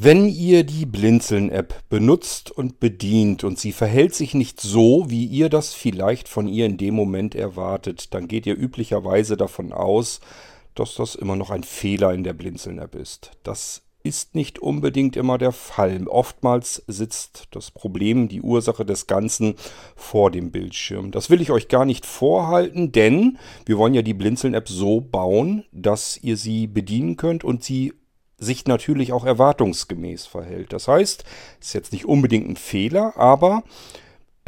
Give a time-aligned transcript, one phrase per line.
[0.00, 5.48] Wenn ihr die Blinzeln-App benutzt und bedient und sie verhält sich nicht so, wie ihr
[5.48, 10.20] das vielleicht von ihr in dem Moment erwartet, dann geht ihr üblicherweise davon aus,
[10.76, 13.32] dass das immer noch ein Fehler in der Blinzeln-App ist.
[13.42, 16.06] Das ist nicht unbedingt immer der Fall.
[16.06, 19.56] Oftmals sitzt das Problem, die Ursache des Ganzen
[19.96, 21.10] vor dem Bildschirm.
[21.10, 23.36] Das will ich euch gar nicht vorhalten, denn
[23.66, 27.94] wir wollen ja die Blinzeln-App so bauen, dass ihr sie bedienen könnt und sie
[28.38, 30.72] sich natürlich auch erwartungsgemäß verhält.
[30.72, 31.24] Das heißt,
[31.60, 33.64] ist jetzt nicht unbedingt ein Fehler, aber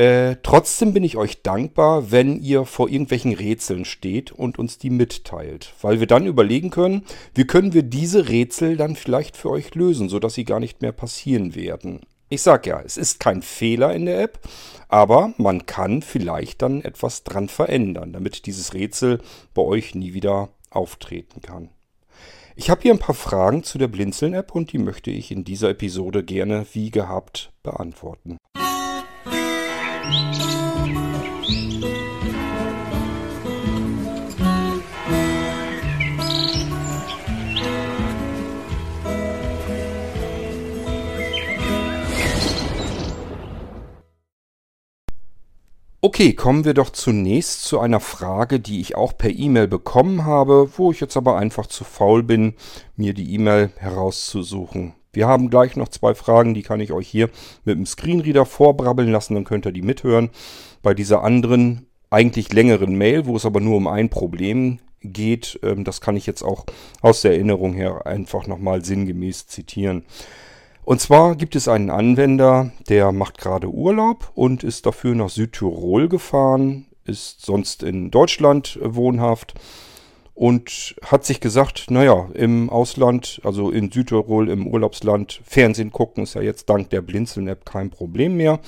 [0.01, 4.89] äh, trotzdem bin ich euch dankbar, wenn ihr vor irgendwelchen Rätseln steht und uns die
[4.89, 7.05] mitteilt, weil wir dann überlegen können,
[7.35, 10.93] wie können wir diese Rätsel dann vielleicht für euch lösen, sodass sie gar nicht mehr
[10.93, 12.01] passieren werden.
[12.31, 14.39] Ich sag ja, es ist kein Fehler in der App,
[14.89, 19.21] aber man kann vielleicht dann etwas dran verändern, damit dieses Rätsel
[19.53, 21.69] bei euch nie wieder auftreten kann.
[22.63, 25.71] Ich habe hier ein paar Fragen zu der Blinzeln-App und die möchte ich in dieser
[25.71, 28.37] Episode gerne wie gehabt beantworten.
[46.03, 50.71] Okay, kommen wir doch zunächst zu einer Frage, die ich auch per E-Mail bekommen habe,
[50.79, 52.55] wo ich jetzt aber einfach zu faul bin,
[52.97, 54.95] mir die E-Mail herauszusuchen.
[55.13, 57.29] Wir haben gleich noch zwei Fragen, die kann ich euch hier
[57.67, 60.31] mit dem Screenreader vorbrabbeln lassen, dann könnt ihr die mithören.
[60.83, 65.85] Bei dieser anderen, eigentlich längeren Mail, wo es aber nur um ein Problem geht, ähm,
[65.85, 66.65] das kann ich jetzt auch
[67.03, 70.07] aus der Erinnerung her einfach nochmal sinngemäß zitieren.
[70.85, 76.09] Und zwar gibt es einen Anwender, der macht gerade Urlaub und ist dafür nach Südtirol
[76.09, 79.55] gefahren, ist sonst in Deutschland wohnhaft
[80.35, 86.35] und hat sich gesagt, naja, im Ausland, also in Südtirol, im Urlaubsland, Fernsehen gucken ist
[86.35, 88.59] ja jetzt dank der Blinzeln-App kein Problem mehr.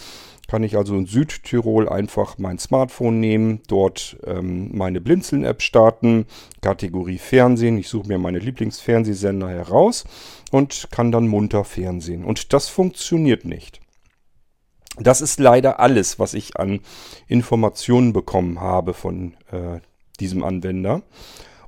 [0.52, 6.26] Kann ich also in Südtirol einfach mein Smartphone nehmen, dort ähm, meine Blinzeln-App starten,
[6.60, 7.78] Kategorie Fernsehen.
[7.78, 10.04] Ich suche mir meine Lieblingsfernsehsender heraus
[10.50, 12.22] und kann dann munter Fernsehen.
[12.22, 13.80] Und das funktioniert nicht.
[14.98, 16.80] Das ist leider alles, was ich an
[17.28, 19.80] Informationen bekommen habe von äh,
[20.20, 21.00] diesem Anwender.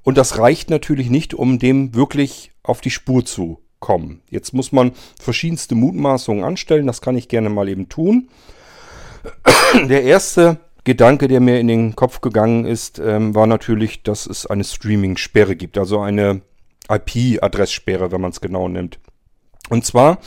[0.03, 4.21] Und das reicht natürlich nicht, um dem wirklich auf die Spur zu kommen.
[4.29, 6.87] Jetzt muss man verschiedenste Mutmaßungen anstellen.
[6.87, 8.29] Das kann ich gerne mal eben tun.
[9.89, 14.47] Der erste Gedanke, der mir in den Kopf gegangen ist, ähm, war natürlich, dass es
[14.47, 15.79] eine Streaming-Sperre gibt.
[15.79, 16.43] Also eine
[16.89, 18.99] IP-Adresssperre, wenn man es genau nimmt.
[19.71, 20.19] Und zwar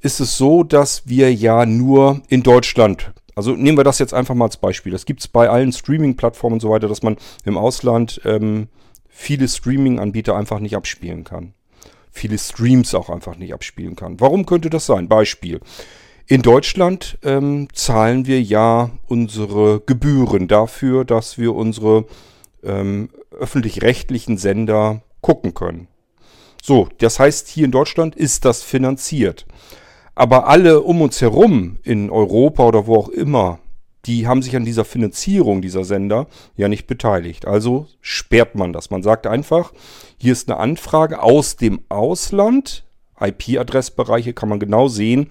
[0.00, 4.34] ist es so, dass wir ja nur in Deutschland, also nehmen wir das jetzt einfach
[4.34, 4.92] mal als Beispiel.
[4.92, 8.68] Das gibt es bei allen Streaming-Plattformen und so weiter, dass man im Ausland ähm,
[9.08, 11.52] viele Streaming-Anbieter einfach nicht abspielen kann.
[12.10, 14.20] Viele Streams auch einfach nicht abspielen kann.
[14.20, 15.08] Warum könnte das sein?
[15.08, 15.60] Beispiel.
[16.30, 22.04] In Deutschland ähm, zahlen wir ja unsere Gebühren dafür, dass wir unsere
[22.62, 25.88] ähm, öffentlich-rechtlichen Sender gucken können.
[26.62, 29.46] So, das heißt, hier in Deutschland ist das finanziert.
[30.14, 33.58] Aber alle um uns herum in Europa oder wo auch immer,
[34.04, 37.46] die haben sich an dieser Finanzierung dieser Sender ja nicht beteiligt.
[37.46, 38.90] Also sperrt man das.
[38.90, 39.72] Man sagt einfach,
[40.18, 42.84] hier ist eine Anfrage aus dem Ausland.
[43.18, 45.28] IP-Adressbereiche kann man genau sehen,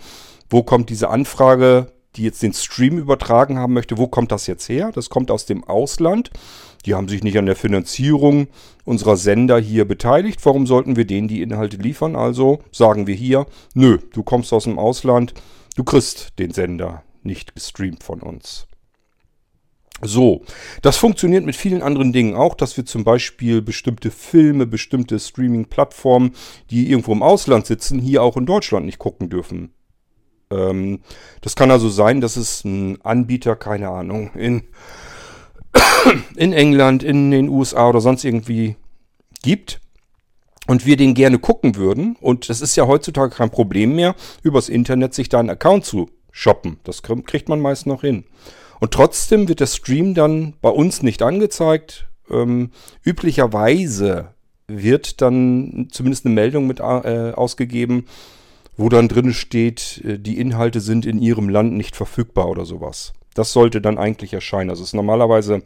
[0.50, 4.68] wo kommt diese Anfrage, die jetzt den Stream übertragen haben möchte, wo kommt das jetzt
[4.70, 4.92] her?
[4.94, 6.32] Das kommt aus dem Ausland.
[6.86, 8.48] Die haben sich nicht an der Finanzierung
[8.86, 10.46] unserer Sender hier beteiligt.
[10.46, 12.16] Warum sollten wir denen die Inhalte liefern?
[12.16, 15.34] Also sagen wir hier, nö, du kommst aus dem Ausland,
[15.76, 18.68] du kriegst den Sender nicht gestreamt von uns.
[20.02, 20.44] So,
[20.84, 26.36] das funktioniert mit vielen anderen Dingen auch, dass wir zum Beispiel bestimmte Filme, bestimmte Streaming-Plattformen,
[26.70, 29.74] die irgendwo im Ausland sitzen, hier auch in Deutschland nicht gucken dürfen.
[30.52, 31.00] Ähm,
[31.42, 34.64] das kann also sein, dass es einen Anbieter, keine Ahnung, in,
[36.36, 38.76] in England, in den USA oder sonst irgendwie
[39.42, 39.80] gibt
[40.68, 42.16] und wir den gerne gucken würden.
[42.20, 46.10] Und das ist ja heutzutage kein Problem mehr, übers Internet sich da einen Account zu
[46.32, 46.80] shoppen.
[46.84, 48.26] Das kriegt man meist noch hin.
[48.80, 52.08] Und trotzdem wird der Stream dann bei uns nicht angezeigt.
[52.30, 52.72] Ähm,
[53.04, 54.34] üblicherweise
[54.68, 58.06] wird dann zumindest eine Meldung mit äh, ausgegeben,
[58.78, 63.14] wo dann drin steht, äh, die Inhalte sind in Ihrem Land nicht verfügbar oder sowas.
[63.34, 64.70] Das sollte dann eigentlich erscheinen.
[64.70, 65.64] Also es ist normalerweise,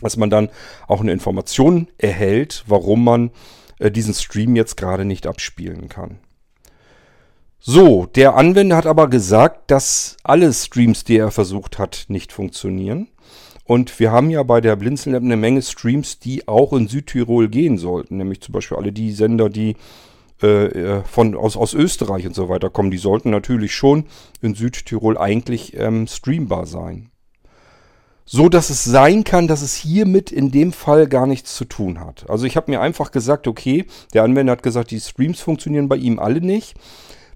[0.00, 0.48] dass man dann
[0.88, 3.30] auch eine Information erhält, warum man
[3.78, 6.18] äh, diesen Stream jetzt gerade nicht abspielen kann.
[7.58, 13.08] So, der Anwender hat aber gesagt, dass alle Streams, die er versucht hat, nicht funktionieren.
[13.64, 17.78] Und wir haben ja bei der Blinzeln-App eine Menge Streams, die auch in Südtirol gehen
[17.78, 18.18] sollten.
[18.18, 19.74] Nämlich zum Beispiel alle die Sender, die
[20.42, 24.04] äh, äh, von, aus, aus Österreich und so weiter kommen, die sollten natürlich schon
[24.42, 27.10] in Südtirol eigentlich ähm, streambar sein.
[28.26, 32.00] So dass es sein kann, dass es hiermit in dem Fall gar nichts zu tun
[32.00, 32.28] hat.
[32.28, 35.96] Also ich habe mir einfach gesagt, okay, der Anwender hat gesagt, die Streams funktionieren bei
[35.96, 36.74] ihm alle nicht.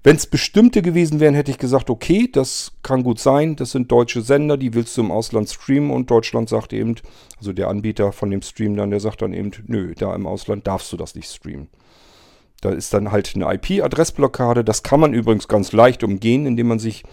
[0.03, 3.91] Wenn es bestimmte gewesen wären, hätte ich gesagt, okay, das kann gut sein, das sind
[3.91, 6.95] deutsche Sender, die willst du im Ausland streamen und Deutschland sagt eben,
[7.37, 10.67] also der Anbieter von dem Stream dann, der sagt dann eben, nö, da im Ausland
[10.67, 11.67] darfst du das nicht streamen.
[12.61, 14.63] Da ist dann halt eine IP-Adressblockade.
[14.63, 17.03] Das kann man übrigens ganz leicht umgehen, indem man sich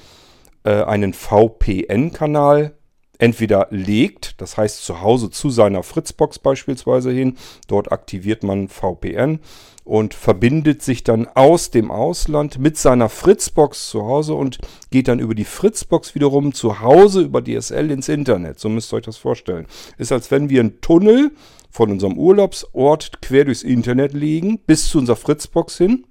[0.64, 2.74] äh, einen VPN-Kanal
[3.18, 7.36] entweder legt, das heißt zu Hause zu seiner Fritzbox beispielsweise hin.
[7.66, 9.40] Dort aktiviert man VPN
[9.84, 14.58] und verbindet sich dann aus dem Ausland mit seiner Fritzbox zu Hause und
[14.90, 18.60] geht dann über die Fritzbox wiederum zu Hause über DSL ins Internet.
[18.60, 19.66] So müsst ihr euch das vorstellen.
[19.96, 21.32] Ist als wenn wir einen Tunnel
[21.70, 26.06] von unserem Urlaubsort quer durchs Internet legen, bis zu unserer Fritzbox hin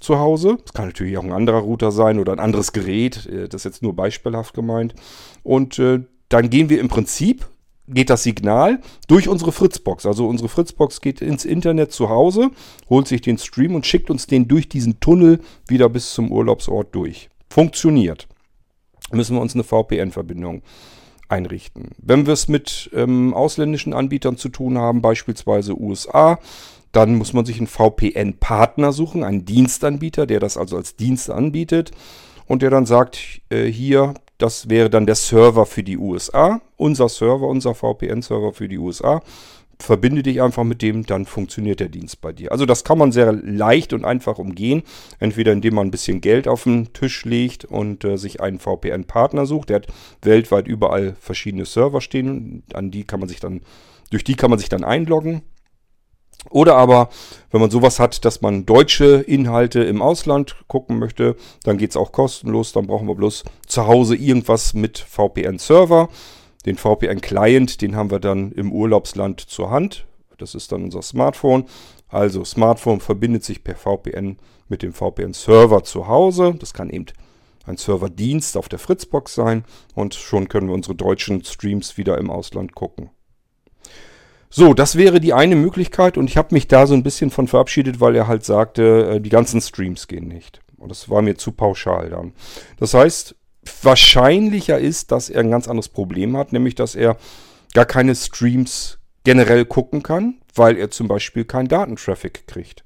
[0.00, 0.58] zu Hause.
[0.62, 3.26] Das kann natürlich auch ein anderer Router sein oder ein anderes Gerät.
[3.26, 4.94] Äh, das ist jetzt nur beispielhaft gemeint.
[5.42, 7.46] Und äh, dann gehen wir im Prinzip,
[7.86, 10.06] geht das Signal durch unsere Fritzbox.
[10.06, 12.50] Also unsere Fritzbox geht ins Internet zu Hause,
[12.88, 16.94] holt sich den Stream und schickt uns den durch diesen Tunnel wieder bis zum Urlaubsort
[16.94, 17.28] durch.
[17.48, 18.28] Funktioniert.
[19.12, 20.62] Müssen wir uns eine VPN-Verbindung
[21.30, 21.90] einrichten.
[21.98, 26.38] Wenn wir es mit ähm, ausländischen Anbietern zu tun haben, beispielsweise USA,
[26.92, 31.92] dann muss man sich einen VPN-Partner suchen, einen Dienstanbieter, der das also als Dienst anbietet
[32.46, 37.08] und der dann sagt, äh, hier, das wäre dann der Server für die USA, unser
[37.08, 39.22] Server, unser VPN-Server für die USA
[39.82, 42.52] verbinde dich einfach mit dem, dann funktioniert der Dienst bei dir.
[42.52, 44.82] Also das kann man sehr leicht und einfach umgehen.
[45.18, 49.46] Entweder indem man ein bisschen Geld auf den Tisch legt und äh, sich einen VPN-Partner
[49.46, 49.70] sucht.
[49.70, 49.86] Der hat
[50.22, 52.62] weltweit überall verschiedene Server stehen.
[52.74, 53.62] An die kann man sich dann,
[54.10, 55.42] durch die kann man sich dann einloggen.
[56.48, 57.10] Oder aber,
[57.50, 61.96] wenn man sowas hat, dass man deutsche Inhalte im Ausland gucken möchte, dann geht es
[61.96, 62.72] auch kostenlos.
[62.72, 66.08] Dann brauchen wir bloß zu Hause irgendwas mit VPN-Server.
[66.66, 70.06] Den VPN-Client, den haben wir dann im Urlaubsland zur Hand.
[70.38, 71.64] Das ist dann unser Smartphone.
[72.08, 74.36] Also Smartphone verbindet sich per VPN
[74.68, 76.54] mit dem VPN-Server zu Hause.
[76.58, 77.06] Das kann eben
[77.64, 79.64] ein Serverdienst auf der Fritzbox sein
[79.94, 83.10] und schon können wir unsere deutschen Streams wieder im Ausland gucken.
[84.48, 87.46] So, das wäre die eine Möglichkeit und ich habe mich da so ein bisschen von
[87.46, 90.60] verabschiedet, weil er halt sagte, äh, die ganzen Streams gehen nicht.
[90.76, 92.32] Und das war mir zu pauschal dann.
[92.78, 93.36] Das heißt,
[93.82, 97.16] wahrscheinlicher ist, dass er ein ganz anderes Problem hat, nämlich dass er
[97.74, 102.84] gar keine Streams generell gucken kann, weil er zum Beispiel keinen Datentraffic kriegt.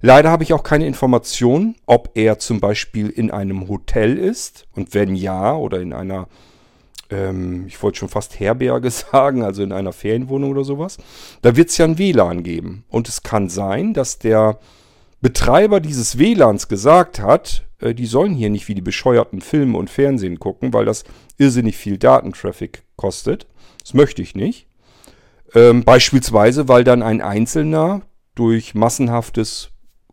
[0.00, 4.94] Leider habe ich auch keine Information, ob er zum Beispiel in einem Hotel ist und
[4.94, 6.28] wenn ja oder in einer,
[7.10, 10.98] ähm, ich wollte schon fast Herberge sagen, also in einer Ferienwohnung oder sowas.
[11.42, 14.58] Da wird es ja ein WLAN geben und es kann sein, dass der
[15.20, 19.90] Betreiber dieses WLANs gesagt hat, äh, die sollen hier nicht wie die bescheuerten Filme und
[19.90, 21.04] Fernsehen gucken, weil das
[21.38, 23.46] irrsinnig viel Datentraffic kostet.
[23.80, 24.66] Das möchte ich nicht.
[25.54, 28.02] Ähm, beispielsweise, weil dann ein Einzelner
[28.34, 29.70] durch massenhaftes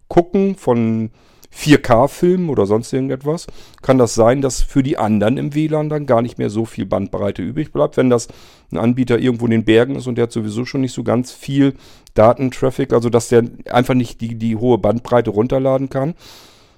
[0.07, 1.12] Gucken von
[1.56, 3.48] 4K-Filmen oder sonst irgendetwas,
[3.81, 6.86] kann das sein, dass für die anderen im WLAN dann gar nicht mehr so viel
[6.86, 7.98] Bandbreite übrig bleibt.
[7.98, 8.27] Wenn das
[8.71, 11.31] ein Anbieter irgendwo in den Bergen ist und der hat sowieso schon nicht so ganz
[11.31, 11.74] viel
[12.15, 16.15] Datentraffic, also dass der einfach nicht die, die hohe Bandbreite runterladen kann,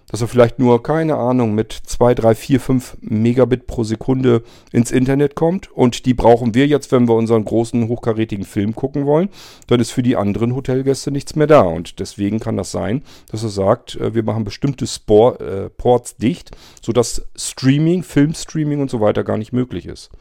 [0.09, 4.91] dass er vielleicht nur, keine Ahnung, mit 2, 3, 4, 5 Megabit pro Sekunde ins
[4.91, 5.71] Internet kommt.
[5.71, 9.29] Und die brauchen wir jetzt, wenn wir unseren großen, hochkarätigen Film gucken wollen.
[9.67, 11.61] Dann ist für die anderen Hotelgäste nichts mehr da.
[11.61, 16.17] Und deswegen kann das sein, dass er sagt, äh, wir machen bestimmte Sport, äh, Ports
[16.17, 16.51] dicht,
[16.81, 20.11] sodass Streaming, Filmstreaming und so weiter gar nicht möglich ist.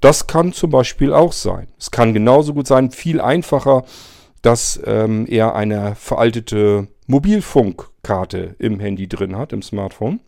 [0.00, 1.68] Das kann zum Beispiel auch sein.
[1.78, 3.84] Es kann genauso gut sein, viel einfacher,
[4.42, 6.86] dass ähm, er eine veraltete
[8.08, 10.20] Mobilfunkkarte im Handy drin hat, im Smartphone.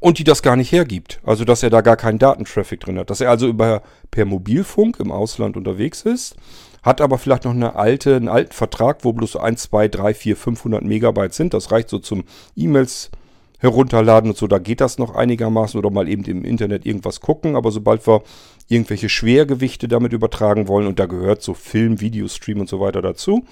[0.00, 1.20] Und die das gar nicht hergibt.
[1.24, 3.10] Also, dass er da gar keinen Datentraffic drin hat.
[3.10, 6.36] Dass er also über, per Mobilfunk im Ausland unterwegs ist,
[6.82, 10.36] hat aber vielleicht noch eine alte, einen alten Vertrag, wo bloß 1, 2, 3, 4,
[10.36, 11.54] 500 Megabyte sind.
[11.54, 13.10] Das reicht so zum E-Mails
[13.58, 14.46] herunterladen und so.
[14.46, 17.56] Da geht das noch einigermaßen oder mal eben im Internet irgendwas gucken.
[17.56, 18.22] Aber sobald wir
[18.68, 23.44] irgendwelche Schwergewichte damit übertragen wollen, und da gehört so Film, Videostream und so weiter dazu,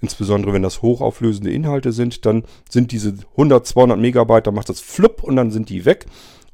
[0.00, 4.80] insbesondere wenn das hochauflösende Inhalte sind, dann sind diese 100, 200 Megabyte, dann macht das
[4.80, 6.06] flupp und dann sind die weg.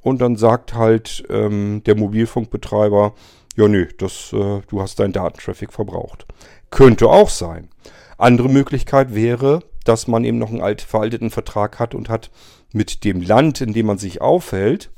[0.02, 3.14] Und dann sagt halt ähm, der Mobilfunkbetreiber,
[3.56, 6.26] ja nö, das, äh, du hast deinen Datentraffic verbraucht.
[6.70, 7.68] Könnte auch sein.
[8.16, 12.30] Andere Möglichkeit wäre, dass man eben noch einen alt, veralteten Vertrag hat und hat
[12.72, 14.90] mit dem Land, in dem man sich aufhält,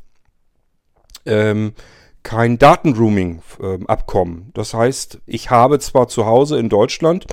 [1.24, 1.74] ähm,
[2.22, 4.36] kein Datenrooming-Abkommen.
[4.36, 7.26] Ähm, das heißt, ich habe zwar zu Hause in Deutschland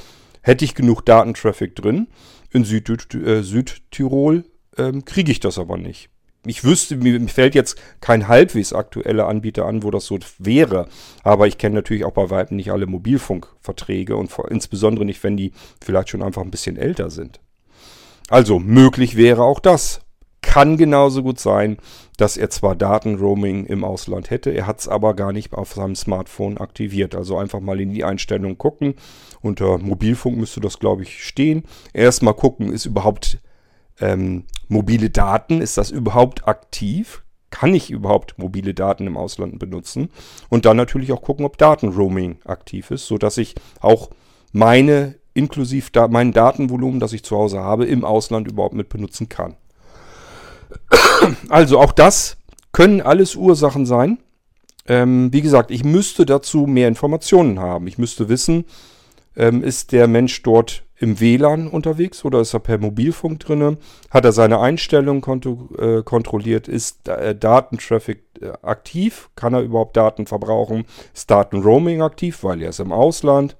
[0.49, 2.07] hätte ich genug Datentraffic drin.
[2.51, 4.45] In Süd äh, Südtirol
[4.77, 6.09] ähm, kriege ich das aber nicht.
[6.45, 10.87] Ich wüsste, mir fällt jetzt kein halbwegs aktueller Anbieter an, wo das so wäre.
[11.23, 15.37] Aber ich kenne natürlich auch bei Weitem nicht alle Mobilfunkverträge und vor, insbesondere nicht, wenn
[15.37, 15.51] die
[15.83, 17.39] vielleicht schon einfach ein bisschen älter sind.
[18.29, 20.01] Also möglich wäre auch das.
[20.41, 21.77] Kann genauso gut sein,
[22.19, 25.95] dass er zwar Datenroaming im Ausland hätte, er hat es aber gar nicht auf seinem
[25.95, 27.15] Smartphone aktiviert.
[27.15, 28.95] Also einfach mal in die Einstellung gucken.
[29.41, 31.63] Unter Mobilfunk müsste das, glaube ich, stehen.
[31.93, 33.39] Erstmal gucken, ist überhaupt
[34.01, 37.23] ähm, mobile Daten, ist das überhaupt aktiv?
[37.51, 40.09] Kann ich überhaupt mobile Daten im Ausland benutzen?
[40.49, 44.09] Und dann natürlich auch gucken, ob Datenroaming aktiv ist, sodass ich auch
[44.51, 49.29] meine, inklusive da, mein Datenvolumen, das ich zu Hause habe, im Ausland überhaupt mit benutzen
[49.29, 49.55] kann.
[51.49, 52.37] Also auch das
[52.71, 54.19] können alles Ursachen sein.
[54.87, 57.87] Ähm, wie gesagt, ich müsste dazu mehr Informationen haben.
[57.87, 58.65] Ich müsste wissen,
[59.35, 63.77] ähm, ist der Mensch dort im WLAN unterwegs oder ist er per Mobilfunk drinne?
[64.09, 65.23] Hat er seine Einstellungen
[65.77, 66.67] äh, kontrolliert?
[66.67, 69.29] Ist äh, Datentraffic äh, aktiv?
[69.35, 70.85] Kann er überhaupt Daten verbrauchen?
[71.13, 73.55] Ist Datenroaming aktiv, weil er ist im Ausland?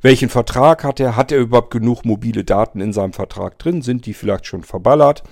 [0.00, 1.16] Welchen Vertrag hat er?
[1.16, 3.82] Hat er überhaupt genug mobile Daten in seinem Vertrag drin?
[3.82, 5.22] Sind die vielleicht schon verballert?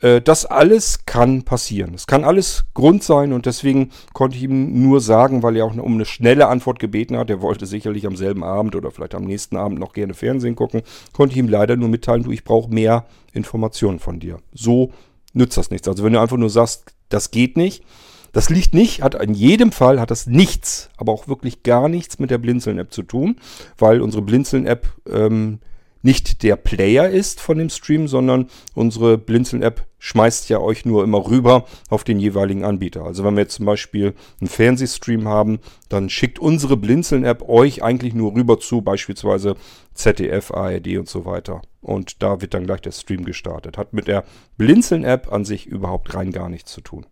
[0.00, 1.94] Äh, das alles kann passieren.
[1.94, 5.74] Es kann alles Grund sein und deswegen konnte ich ihm nur sagen, weil er auch
[5.76, 9.24] um eine schnelle Antwort gebeten hat, er wollte sicherlich am selben Abend oder vielleicht am
[9.24, 12.72] nächsten Abend noch gerne Fernsehen gucken, konnte ich ihm leider nur mitteilen, du, ich brauche
[12.72, 14.38] mehr Informationen von dir.
[14.52, 14.92] So
[15.32, 15.88] nützt das nichts.
[15.88, 17.84] Also wenn du einfach nur sagst, das geht nicht,
[18.32, 22.18] das liegt nicht, hat in jedem Fall hat das nichts, aber auch wirklich gar nichts
[22.18, 23.36] mit der Blinzeln-App zu tun,
[23.78, 25.60] weil unsere Blinzeln-App ähm,
[26.06, 31.26] nicht der Player ist von dem Stream, sondern unsere Blinzeln-App schmeißt ja euch nur immer
[31.26, 33.04] rüber auf den jeweiligen Anbieter.
[33.04, 35.58] Also wenn wir jetzt zum Beispiel einen Fernsehstream haben,
[35.88, 39.56] dann schickt unsere Blinzeln-App euch eigentlich nur rüber zu, beispielsweise
[39.94, 41.60] ZDF, ARD und so weiter.
[41.80, 43.76] Und da wird dann gleich der Stream gestartet.
[43.76, 44.22] Hat mit der
[44.58, 47.04] Blinzeln-App an sich überhaupt rein gar nichts zu tun.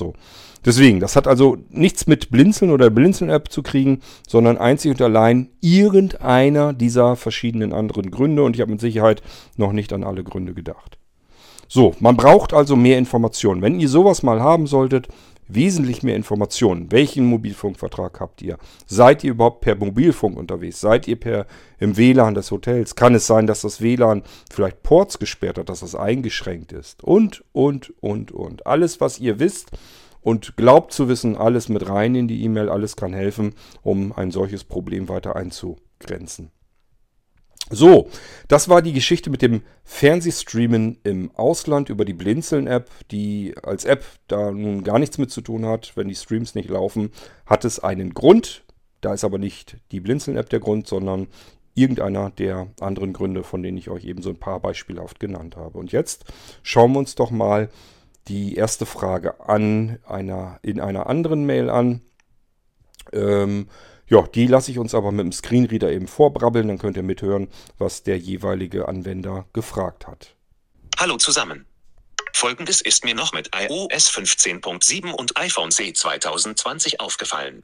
[0.00, 0.14] So.
[0.64, 5.48] Deswegen, das hat also nichts mit Blinzeln oder Blinzeln-App zu kriegen, sondern einzig und allein
[5.60, 8.42] irgendeiner dieser verschiedenen anderen Gründe.
[8.42, 9.22] Und ich habe mit Sicherheit
[9.56, 10.98] noch nicht an alle Gründe gedacht.
[11.68, 13.62] So, man braucht also mehr Informationen.
[13.62, 15.06] Wenn ihr sowas mal haben solltet,
[15.54, 16.90] wesentlich mehr Informationen.
[16.92, 18.58] Welchen Mobilfunkvertrag habt ihr?
[18.86, 20.80] Seid ihr überhaupt per Mobilfunk unterwegs?
[20.80, 21.46] Seid ihr per
[21.78, 22.94] im WLAN des Hotels?
[22.94, 27.02] Kann es sein, dass das WLAN vielleicht Ports gesperrt hat, dass das eingeschränkt ist?
[27.04, 28.66] Und, und, und, und.
[28.66, 29.70] Alles, was ihr wisst
[30.20, 34.30] und glaubt zu wissen, alles mit rein in die E-Mail, alles kann helfen, um ein
[34.30, 36.50] solches Problem weiter einzugrenzen.
[37.72, 38.08] So,
[38.48, 44.04] das war die Geschichte mit dem Fernsehstreamen im Ausland über die Blinzeln-App, die als App
[44.26, 45.92] da nun gar nichts mit zu tun hat.
[45.94, 47.12] Wenn die Streams nicht laufen,
[47.46, 48.64] hat es einen Grund.
[49.00, 51.28] Da ist aber nicht die Blinzeln-App der Grund, sondern
[51.76, 55.78] irgendeiner der anderen Gründe, von denen ich euch eben so ein paar beispielhaft genannt habe.
[55.78, 56.24] Und jetzt
[56.64, 57.70] schauen wir uns doch mal
[58.26, 62.00] die erste Frage an einer, in einer anderen Mail an.
[63.12, 63.68] Ähm,
[64.10, 67.48] ja, die lasse ich uns aber mit dem Screenreader eben vorbrabbeln, dann könnt ihr mithören,
[67.78, 70.34] was der jeweilige Anwender gefragt hat.
[70.98, 71.64] Hallo zusammen.
[72.34, 77.62] Folgendes ist mir noch mit iOS 15.7 und iPhone C 2020 aufgefallen.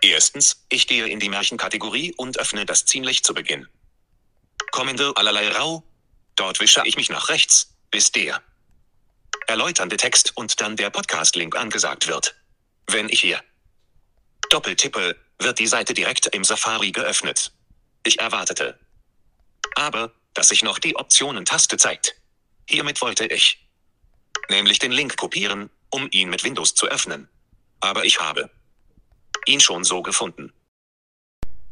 [0.00, 3.66] Erstens, ich gehe in die Märchenkategorie und öffne das ziemlich zu Beginn.
[4.70, 5.82] Kommende allerlei rau.
[6.36, 8.42] Dort wische ich mich nach rechts, bis der
[9.46, 12.34] erläuternde Text und dann der Podcast-Link angesagt wird.
[12.86, 13.40] Wenn ich hier
[14.50, 17.52] doppeltippe, wird die Seite direkt im Safari geöffnet.
[18.04, 18.78] Ich erwartete.
[19.74, 22.16] Aber, dass sich noch die Optionen-Taste zeigt.
[22.68, 23.66] Hiermit wollte ich
[24.50, 27.28] nämlich den Link kopieren, um ihn mit Windows zu öffnen.
[27.80, 28.50] Aber ich habe
[29.46, 30.52] ihn schon so gefunden.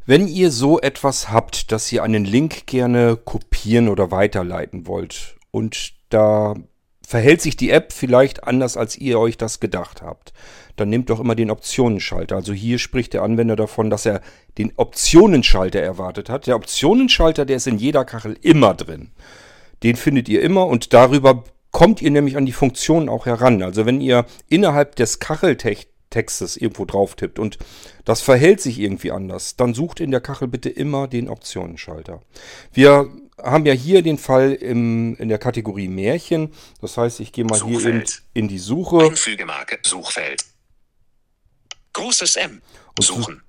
[0.05, 5.93] Wenn ihr so etwas habt, dass ihr einen Link gerne kopieren oder weiterleiten wollt und
[6.09, 6.55] da
[7.05, 10.33] verhält sich die App vielleicht anders, als ihr euch das gedacht habt,
[10.75, 12.35] dann nehmt doch immer den Optionenschalter.
[12.35, 14.21] Also hier spricht der Anwender davon, dass er
[14.57, 16.47] den Optionenschalter erwartet hat.
[16.47, 19.11] Der Optionenschalter, der ist in jeder Kachel immer drin.
[19.83, 23.61] Den findet ihr immer und darüber kommt ihr nämlich an die Funktionen auch heran.
[23.61, 27.57] Also wenn ihr innerhalb des Kacheltextes irgendwo drauf tippt und
[28.05, 32.21] das verhält sich irgendwie anders, dann sucht in der Kachel bitte immer den Optionenschalter.
[32.71, 33.09] Wir
[33.41, 36.53] haben ja hier den Fall im, in der Kategorie Märchen.
[36.81, 38.09] Das heißt, ich gehe mal Suchfeld.
[38.09, 38.99] hier in, in die Suche.
[38.99, 40.43] Einfügemarke, Suchfeld.
[41.93, 42.61] Großes M.
[42.99, 43.43] Suchen.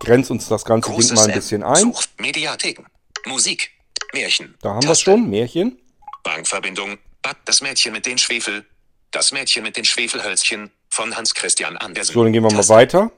[0.00, 1.76] Grenzt uns das ganze Großes Ding mal ein bisschen ein.
[1.76, 2.86] Such, Mediatheken.
[3.26, 3.70] Musik.
[4.12, 4.56] Märchen.
[4.62, 5.28] Da haben wir es schon.
[5.28, 5.78] Märchen.
[6.24, 6.98] Bankverbindung.
[7.44, 8.64] Das Mädchen mit den Schwefel.
[9.10, 12.14] Das Mädchen mit den Schwefelhölzchen von Hans Christian Andersen.
[12.14, 13.12] So, dann gehen wir mal weiter.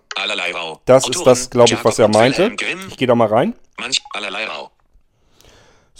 [0.84, 2.54] Das ist das, glaube ich, was er meinte.
[2.88, 3.54] Ich gehe da mal rein.
[3.78, 4.71] Manch allerlei Rau.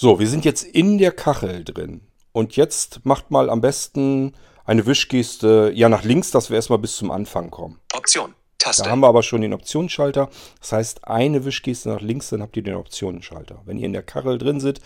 [0.03, 2.01] So, wir sind jetzt in der Kachel drin.
[2.33, 4.33] Und jetzt macht mal am besten
[4.65, 7.79] eine Wischgeste, ja nach links, dass wir erstmal bis zum Anfang kommen.
[7.95, 8.35] Option.
[8.59, 8.91] Da Taste.
[8.91, 10.29] haben wir aber schon den Optionsschalter.
[10.59, 13.63] Das heißt, eine Wischgeste nach links, dann habt ihr den Optionenschalter.
[13.65, 14.81] Wenn ihr in der Kachel drin seid,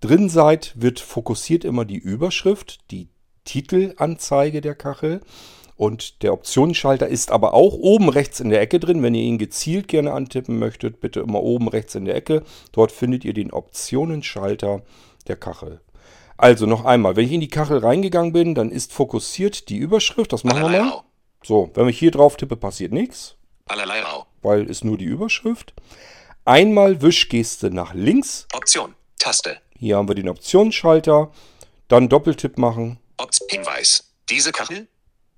[0.00, 3.08] drin seid, wird fokussiert immer die Überschrift, die
[3.44, 5.20] Titelanzeige der Kachel.
[5.80, 9.02] Und der Optionenschalter ist aber auch oben rechts in der Ecke drin.
[9.02, 12.42] Wenn ihr ihn gezielt gerne antippen möchtet, bitte immer oben rechts in der Ecke.
[12.72, 14.82] Dort findet ihr den Optionenschalter
[15.26, 15.80] der Kachel.
[16.36, 20.34] Also noch einmal, wenn ich in die Kachel reingegangen bin, dann ist fokussiert die Überschrift.
[20.34, 21.02] Das machen wir mal.
[21.42, 24.26] So, wenn ich hier drauf tippe, passiert nichts, Allerlei Rau.
[24.42, 25.72] weil ist nur die Überschrift.
[26.44, 28.46] Einmal Wischgeste nach links.
[28.52, 28.94] Option.
[29.18, 29.56] Taste.
[29.78, 31.30] Hier haben wir den Optionsschalter.
[31.88, 32.98] Dann Doppeltipp machen.
[33.48, 34.12] Hinweis.
[34.28, 34.86] Diese Kachel.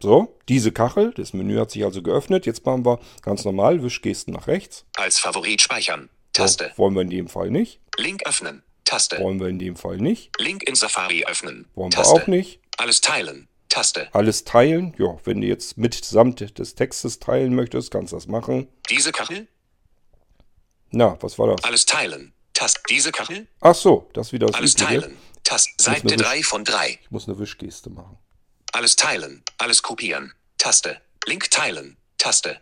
[0.02, 2.44] So, diese Kachel, das Menü hat sich also geöffnet.
[2.44, 4.84] Jetzt machen wir ganz normal Wischgesten nach rechts.
[4.96, 6.08] Als Favorit speichern.
[6.36, 6.72] So, Taste.
[6.76, 7.78] wollen wir in dem Fall nicht.
[7.96, 8.62] Link öffnen.
[8.84, 9.18] Taste.
[9.20, 10.32] Wollen wir in dem Fall nicht.
[10.40, 11.68] Link in Safari öffnen.
[11.76, 12.14] Wollen wir Taste.
[12.14, 12.58] auch nicht.
[12.78, 13.48] Alles teilen.
[13.68, 14.08] Taste.
[14.12, 14.92] Alles teilen.
[14.98, 18.66] Ja, wenn du jetzt mitsamt des Textes teilen möchtest, kannst du das machen.
[18.90, 19.46] Diese Kachel.
[20.90, 21.62] Na, was war das?
[21.64, 22.32] Alles teilen.
[22.54, 22.80] Taste.
[22.90, 23.46] Diese Kachel.
[23.60, 25.16] Ach so, das wieder das Alles teilen.
[25.44, 25.70] Taste.
[25.80, 26.98] Seite wisch- 3 von 3.
[27.02, 28.18] Ich muss eine Wischgeste machen.
[28.72, 29.42] Alles teilen.
[29.58, 30.32] Alles kopieren.
[30.56, 30.96] Taste.
[31.26, 31.98] Link teilen.
[32.16, 32.58] Taste.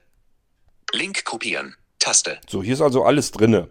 [0.92, 1.76] Link kopieren.
[2.00, 2.40] Taste.
[2.48, 3.70] So, hier ist also alles drinne.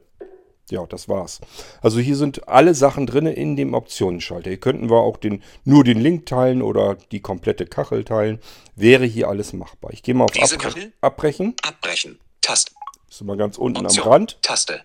[0.70, 1.42] Ja, das war's.
[1.82, 4.52] Also hier sind alle Sachen drinne in dem Optionenschalter.
[4.52, 8.40] Hier könnten wir auch den, nur den Link teilen oder die komplette Kachel teilen.
[8.76, 9.92] Wäre hier alles machbar.
[9.92, 10.94] Ich gehe mal auf Abbre?
[11.02, 11.56] Abbrechen.
[11.64, 12.20] Abbrechen.
[12.40, 12.72] Taste.
[13.10, 14.06] Ist immer ganz unten Option.
[14.06, 14.42] am Rand.
[14.42, 14.82] Taste.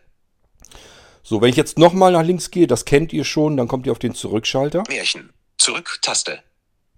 [1.23, 3.93] So, wenn ich jetzt nochmal nach links gehe, das kennt ihr schon, dann kommt ihr
[3.93, 4.83] auf den Zurückschalter.
[4.89, 5.33] Märchen.
[5.59, 5.99] Zurück.
[6.03, 6.43] Taste.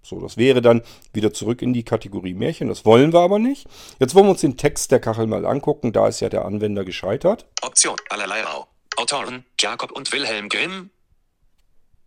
[0.07, 2.69] So, das wäre dann wieder zurück in die Kategorie Märchen.
[2.69, 3.67] Das wollen wir aber nicht.
[3.99, 5.91] Jetzt wollen wir uns den Text der Kachel mal angucken.
[5.91, 7.45] Da ist ja der Anwender gescheitert.
[7.61, 7.97] Option.
[8.09, 8.67] Allerlei Rau.
[8.95, 9.43] Autoren.
[9.59, 10.91] Jakob und Wilhelm Grimm.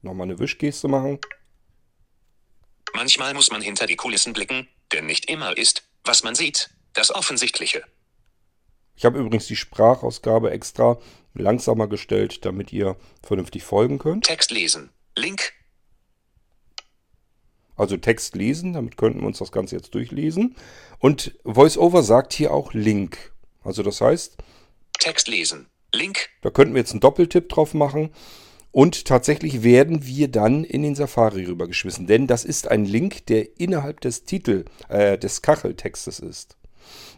[0.00, 1.18] Nochmal eine Wischgeste machen.
[2.94, 7.14] Manchmal muss man hinter die Kulissen blicken, denn nicht immer ist, was man sieht, das
[7.14, 7.84] Offensichtliche.
[8.96, 10.98] Ich habe übrigens die Sprachausgabe extra
[11.34, 14.24] langsamer gestellt, damit ihr vernünftig folgen könnt.
[14.24, 14.88] Text lesen.
[15.16, 15.52] Link.
[17.80, 20.54] Also Text lesen, damit könnten wir uns das Ganze jetzt durchlesen.
[20.98, 23.32] Und VoiceOver sagt hier auch Link.
[23.64, 24.36] Also das heißt,
[24.98, 25.66] Text lesen.
[25.94, 26.28] Link.
[26.42, 28.10] da könnten wir jetzt einen Doppeltipp drauf machen.
[28.70, 32.06] Und tatsächlich werden wir dann in den Safari rübergeschmissen.
[32.06, 36.58] Denn das ist ein Link, der innerhalb des Titel, äh, des Kacheltextes ist.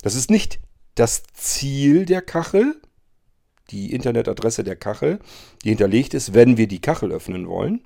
[0.03, 0.61] Das ist nicht
[0.95, 2.81] das Ziel der Kachel,
[3.71, 5.19] die Internetadresse der Kachel,
[5.65, 7.85] die hinterlegt ist, wenn wir die Kachel öffnen wollen,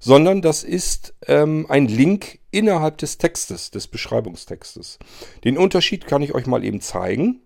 [0.00, 4.98] sondern das ist ähm, ein Link innerhalb des Textes, des Beschreibungstextes.
[5.44, 7.42] Den Unterschied kann ich euch mal eben zeigen.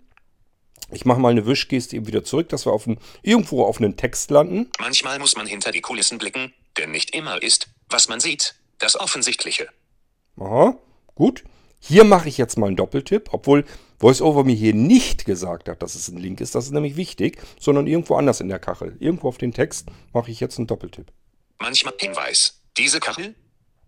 [0.90, 3.96] Ich mache mal eine Wischgeste eben wieder zurück, dass wir auf einen, irgendwo auf einen
[3.96, 4.70] Text landen.
[4.78, 8.98] Manchmal muss man hinter die Kulissen blicken, denn nicht immer ist, was man sieht, das
[8.98, 9.68] Offensichtliche.
[10.36, 10.78] Aha,
[11.14, 11.44] gut.
[11.80, 13.64] Hier mache ich jetzt mal einen Doppeltipp, obwohl
[13.98, 16.54] VoiceOver mir hier nicht gesagt hat, dass es ein Link ist.
[16.54, 18.96] Das ist nämlich wichtig, sondern irgendwo anders in der Kachel.
[19.00, 21.12] Irgendwo auf den Text mache ich jetzt einen Doppeltipp.
[21.58, 22.60] Manchmal Hinweis.
[22.76, 23.34] Diese Kachel.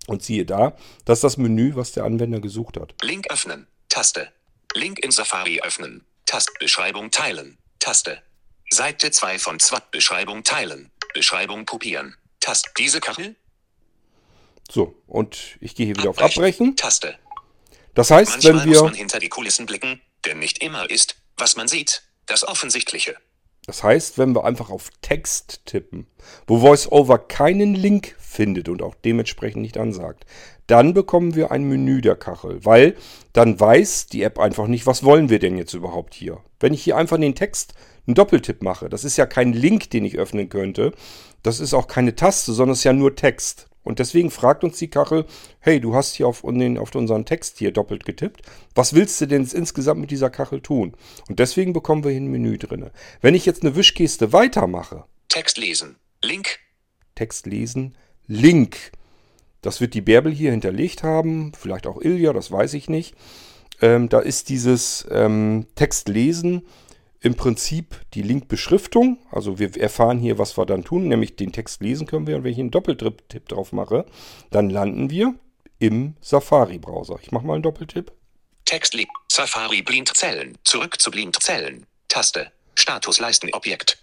[0.07, 2.95] Und siehe da, das ist das Menü, was der Anwender gesucht hat.
[3.03, 3.67] Link öffnen.
[3.89, 4.33] Taste.
[4.75, 6.05] Link in Safari öffnen.
[6.27, 6.53] Taste.
[6.61, 7.59] Beschreibung teilen.
[7.79, 8.23] Taste.
[8.71, 9.79] Seite 2 von 2.
[9.91, 10.91] Beschreibung teilen.
[11.15, 12.17] Beschreibung kopieren.
[12.41, 12.71] Taste.
[12.79, 13.37] Diese Kachel.
[14.71, 16.77] So, und ich gehe hier wieder auf Abbrechen.
[16.77, 17.19] Taste.
[17.95, 21.17] Das heißt, Manchmal wenn muss man wir, hinter die Kulissen blicken, denn nicht immer ist,
[21.37, 23.17] was man sieht, das Offensichtliche.
[23.67, 26.07] Das heißt, wenn wir einfach auf Text tippen,
[26.47, 30.25] wo VoiceOver keinen Link findet und auch dementsprechend nicht ansagt,
[30.67, 32.97] dann bekommen wir ein Menü der Kachel, weil
[33.33, 36.39] dann weiß die App einfach nicht, was wollen wir denn jetzt überhaupt hier.
[36.61, 37.75] Wenn ich hier einfach in den Text
[38.07, 40.93] einen Doppeltipp mache, das ist ja kein Link, den ich öffnen könnte,
[41.43, 43.66] das ist auch keine Taste, sondern es ist ja nur Text.
[43.87, 45.27] Und deswegen fragt uns die Kachel,
[45.61, 48.43] hey, du hast hier auf, den, auf unseren Text hier doppelt getippt.
[48.75, 50.97] Was willst du denn insgesamt mit dieser Kachel tun?
[51.29, 52.91] Und deswegen bekommen wir hier ein Menü drin.
[53.21, 55.97] Wenn ich jetzt eine Wischgeste weitermache, Text lesen.
[56.21, 56.59] Link.
[57.15, 57.97] Text lesen,
[58.27, 58.91] Link.
[59.63, 63.15] Das wird die Bärbel hier hinterlegt haben, vielleicht auch Ilja, das weiß ich nicht.
[63.81, 66.63] Ähm, da ist dieses ähm, Text lesen
[67.21, 69.19] im Prinzip die Linkbeschriftung.
[69.31, 72.37] Also wir erfahren hier, was wir dann tun, nämlich den Text lesen können wir.
[72.37, 74.07] Und wenn ich einen Doppeltipp drauf mache,
[74.51, 75.35] dann landen wir
[75.79, 77.19] im Safari-Browser.
[77.23, 78.13] Ich mache mal einen Doppeltipp.
[78.65, 79.09] Text lieb.
[79.31, 80.59] Safari blind Zellen.
[80.65, 81.87] Zurück zu blind Zellen.
[82.09, 82.53] Taste.
[82.75, 83.99] Statusleisten Objekt.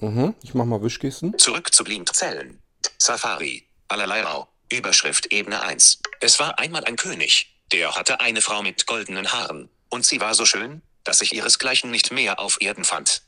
[0.00, 1.36] Mhm, ich mache mal Wischgesten.
[1.38, 2.60] Zurück zu blind Zellen.
[2.98, 3.64] Safari.
[3.88, 4.48] Allerlei Rau.
[4.70, 6.00] Überschrift Ebene 1.
[6.20, 7.58] Es war einmal ein König.
[7.72, 9.68] Der hatte eine Frau mit goldenen Haaren.
[9.88, 13.22] Und sie war so schön, dass sich ihresgleichen nicht mehr auf Erden fand.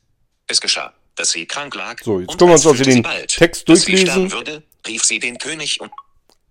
[0.46, 2.02] Es geschah, dass sie krank lag.
[2.02, 4.32] So, jetzt und können wir uns als also den bald, Text durchlesen.
[4.32, 5.92] würde, rief sie den König und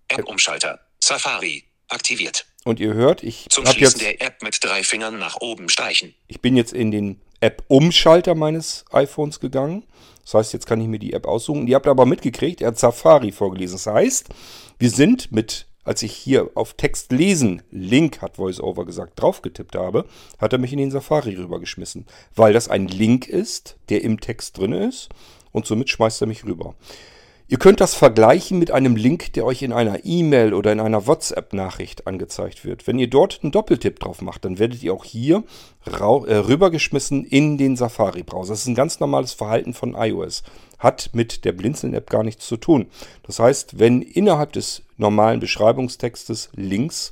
[0.07, 0.79] App-Umschalter.
[1.03, 1.63] Safari.
[1.91, 2.45] Aktiviert.
[2.65, 5.69] Und ihr hört, ich Zum habe Schließen jetzt, der App mit drei Fingern nach oben
[5.69, 6.13] streichen.
[6.27, 9.87] ich bin jetzt in den App-Umschalter meines iPhones gegangen.
[10.23, 11.65] Das heißt, jetzt kann ich mir die App aussuchen.
[11.65, 13.75] Die habt ihr aber mitgekriegt, er hat Safari vorgelesen.
[13.75, 14.27] Das heißt,
[14.77, 20.05] wir sind mit, als ich hier auf Text lesen, Link hat VoiceOver gesagt, draufgetippt habe,
[20.37, 22.05] hat er mich in den Safari rübergeschmissen.
[22.35, 25.09] Weil das ein Link ist, der im Text drin ist
[25.51, 26.75] und somit schmeißt er mich rüber.
[27.51, 31.07] Ihr könnt das vergleichen mit einem Link, der euch in einer E-Mail oder in einer
[31.07, 32.85] WhatsApp-Nachricht angezeigt wird.
[32.85, 35.43] Wenn ihr dort einen Doppeltipp drauf macht, dann werdet ihr auch hier
[35.83, 38.53] äh, rübergeschmissen in den Safari-Browser.
[38.53, 40.43] Das ist ein ganz normales Verhalten von iOS.
[40.77, 42.85] Hat mit der Blinzeln-App gar nichts zu tun.
[43.23, 47.09] Das heißt, wenn innerhalb des normalen Beschreibungstextes Links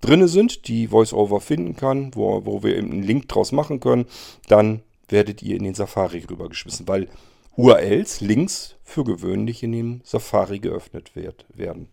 [0.00, 4.06] drinne sind, die VoiceOver finden kann, wo, wo wir eben einen Link draus machen können,
[4.46, 7.08] dann werdet ihr in den Safari rübergeschmissen, weil
[7.56, 11.88] URLs, Links für gewöhnlich in dem Safari geöffnet wird, werden.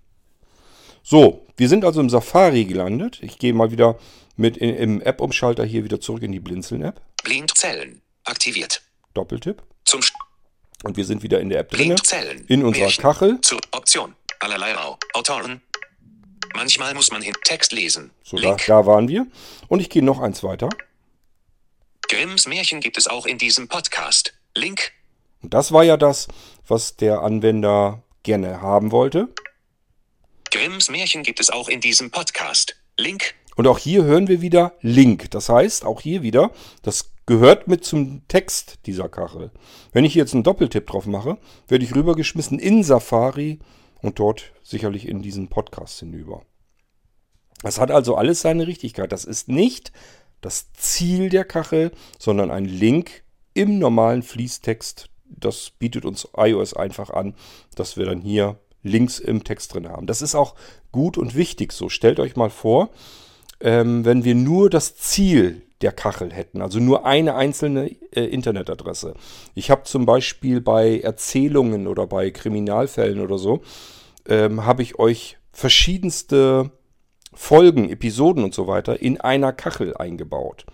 [1.03, 3.19] So, wir sind also im Safari gelandet.
[3.21, 3.97] Ich gehe mal wieder
[4.35, 7.01] mit in, im App-Umschalter hier wieder zurück in die Blinzeln-App.
[7.23, 8.01] Blindzellen.
[8.25, 8.81] Aktiviert.
[9.13, 9.63] Doppeltipp.
[9.85, 10.13] Zum Sch
[10.83, 11.69] Und wir sind wieder in der App.
[11.69, 12.45] Blindzellen.
[12.47, 13.01] In unserer Märchen.
[13.01, 13.41] Kachel.
[13.41, 14.15] Zur Option.
[14.39, 14.97] Allerlei Rau.
[15.13, 15.61] Autoren.
[16.55, 18.11] Manchmal muss man hin Text lesen.
[18.23, 19.27] So, da, da waren wir.
[19.67, 20.69] Und ich gehe noch eins weiter.
[22.07, 24.33] Grimms Märchen gibt es auch in diesem Podcast.
[24.55, 24.91] Link.
[25.41, 26.27] Und das war ja das,
[26.67, 29.29] was der Anwender gerne haben wollte.
[30.51, 32.75] Grimms Märchen gibt es auch in diesem Podcast.
[32.97, 33.35] Link.
[33.55, 35.31] Und auch hier hören wir wieder Link.
[35.31, 39.51] Das heißt, auch hier wieder, das gehört mit zum Text dieser Kachel.
[39.91, 43.59] Wenn ich jetzt einen Doppeltipp drauf mache, werde ich rübergeschmissen in Safari
[44.01, 46.41] und dort sicherlich in diesen Podcast hinüber.
[47.61, 49.11] Das hat also alles seine Richtigkeit.
[49.11, 49.91] Das ist nicht
[50.41, 53.23] das Ziel der Kachel, sondern ein Link
[53.53, 55.09] im normalen Fließtext.
[55.29, 57.35] Das bietet uns iOS einfach an,
[57.75, 60.07] dass wir dann hier Links im Text drin haben.
[60.07, 60.55] Das ist auch
[60.91, 61.89] gut und wichtig so.
[61.89, 62.89] Stellt euch mal vor,
[63.59, 69.13] ähm, wenn wir nur das Ziel der Kachel hätten, also nur eine einzelne äh, Internetadresse.
[69.55, 73.61] Ich habe zum Beispiel bei Erzählungen oder bei Kriminalfällen oder so,
[74.27, 76.71] ähm, habe ich euch verschiedenste
[77.33, 80.65] Folgen, Episoden und so weiter in einer Kachel eingebaut.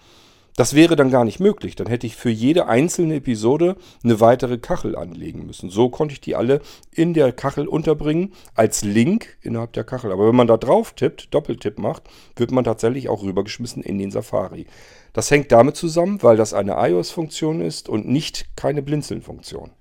[0.56, 1.76] Das wäre dann gar nicht möglich.
[1.76, 5.70] Dann hätte ich für jede einzelne Episode eine weitere Kachel anlegen müssen.
[5.70, 10.13] So konnte ich die alle in der Kachel unterbringen, als Link innerhalb der Kachel.
[10.13, 12.04] Aber wenn man da drauf tippt, Doppeltipp macht,
[12.38, 14.65] wird man tatsächlich auch rübergeschmissen in den Safari.
[15.12, 19.72] Das hängt damit zusammen, weil das eine iOS-Funktion ist und nicht keine Blinzeln-Funktion.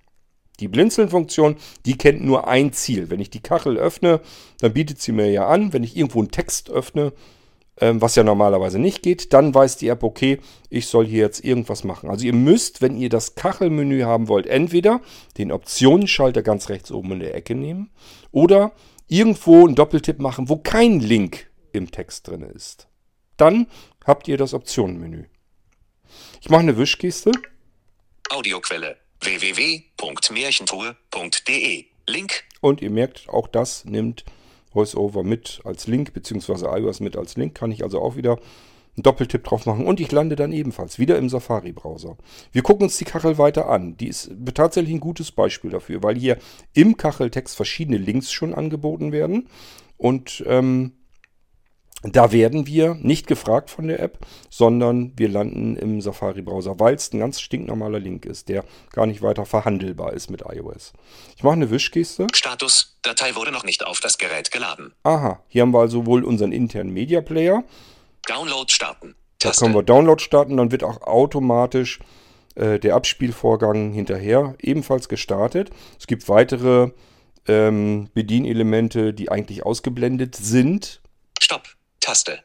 [0.60, 1.56] Die Blinzeln-Funktion,
[1.86, 3.10] die kennt nur ein Ziel.
[3.10, 4.20] Wenn ich die Kachel öffne,
[4.60, 7.12] dann bietet sie mir ja an, wenn ich irgendwo einen Text öffne,
[7.80, 10.38] was ja normalerweise nicht geht, dann weiß die App, okay,
[10.70, 12.08] ich soll hier jetzt irgendwas machen.
[12.08, 15.00] Also ihr müsst, wenn ihr das Kachelmenü haben wollt, entweder
[15.38, 17.90] den Optionenschalter ganz rechts oben in der Ecke nehmen
[18.30, 18.72] oder
[19.08, 22.88] irgendwo einen Doppeltipp machen, wo kein Link im Text drin ist.
[23.36, 23.66] Dann
[24.04, 25.24] habt ihr das Optionenmenü.
[26.40, 27.32] Ich mache eine Wischgeste.
[28.30, 28.96] Audioquelle.
[29.20, 31.84] www.märchentruhe.de.
[32.06, 32.44] Link.
[32.60, 34.24] Und ihr merkt, auch das nimmt
[34.74, 37.54] VoiceOver mit als Link, beziehungsweise iOS mit als Link.
[37.54, 38.38] Kann ich also auch wieder
[38.96, 39.86] einen Doppeltipp drauf machen.
[39.86, 42.16] Und ich lande dann ebenfalls wieder im Safari-Browser.
[42.52, 43.96] Wir gucken uns die Kachel weiter an.
[43.96, 46.38] Die ist tatsächlich ein gutes Beispiel dafür, weil hier
[46.74, 49.48] im Kacheltext verschiedene Links schon angeboten werden.
[49.96, 50.92] Und ähm,
[52.12, 54.18] da werden wir nicht gefragt von der App,
[54.50, 59.22] sondern wir landen im Safari-Browser, weil es ein ganz stinknormaler Link ist, der gar nicht
[59.22, 60.92] weiter verhandelbar ist mit iOS.
[61.36, 62.26] Ich mache eine Wischgeste.
[62.32, 62.98] Status.
[63.02, 64.92] Datei wurde noch nicht auf das Gerät geladen.
[65.02, 67.64] Aha, hier haben wir also wohl unseren internen Media Player.
[68.26, 69.14] Download starten.
[69.38, 69.64] Da Taste.
[69.64, 72.00] können wir Download starten, dann wird auch automatisch
[72.54, 75.70] äh, der Abspielvorgang hinterher ebenfalls gestartet.
[75.98, 76.90] Es gibt weitere
[77.46, 81.02] ähm, Bedienelemente, die eigentlich ausgeblendet sind.
[81.40, 81.73] Stopp.
[82.04, 82.42] Taste.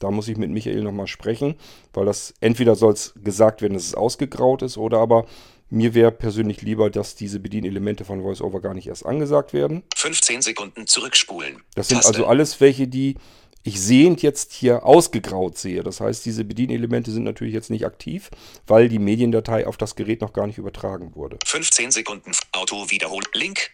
[0.00, 1.56] Da muss ich mit Michael nochmal sprechen,
[1.92, 5.26] weil das entweder soll es gesagt werden, dass es ausgegraut ist, oder aber
[5.70, 9.82] mir wäre persönlich lieber, dass diese Bedienelemente von VoiceOver gar nicht erst angesagt werden.
[9.96, 11.62] 15 Sekunden zurückspulen.
[11.74, 12.14] Das sind Taste.
[12.14, 13.16] also alles welche, die
[13.64, 15.82] ich sehend jetzt hier ausgegraut sehe.
[15.82, 18.30] Das heißt, diese Bedienelemente sind natürlich jetzt nicht aktiv,
[18.66, 21.38] weil die Mediendatei auf das Gerät noch gar nicht übertragen wurde.
[21.44, 22.32] 15 Sekunden.
[22.52, 23.26] Auto wiederholen.
[23.34, 23.70] Link.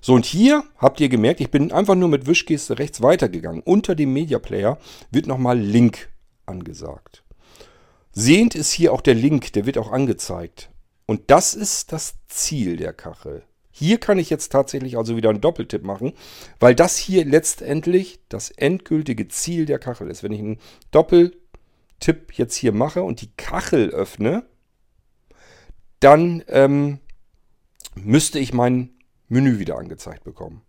[0.00, 3.62] So, und hier habt ihr gemerkt, ich bin einfach nur mit Wischgeste rechts weitergegangen.
[3.62, 4.78] Unter dem Media Player
[5.10, 6.08] wird nochmal Link
[6.46, 7.22] angesagt.
[8.12, 10.70] Sehend ist hier auch der Link, der wird auch angezeigt.
[11.06, 13.42] Und das ist das Ziel der Kachel.
[13.70, 16.12] Hier kann ich jetzt tatsächlich also wieder einen Doppeltipp machen,
[16.58, 20.22] weil das hier letztendlich das endgültige Ziel der Kachel ist.
[20.22, 20.58] Wenn ich einen
[20.90, 24.44] Doppeltipp jetzt hier mache und die Kachel öffne,
[26.00, 26.98] dann ähm,
[27.94, 28.90] müsste ich mein
[29.30, 30.62] Menü wieder angezeigt bekommen.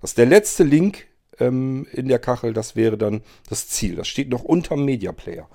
[0.00, 1.06] Das ist der letzte Link
[1.40, 3.96] ähm, in der Kachel, das wäre dann das Ziel.
[3.96, 5.48] Das steht noch unter Media Player.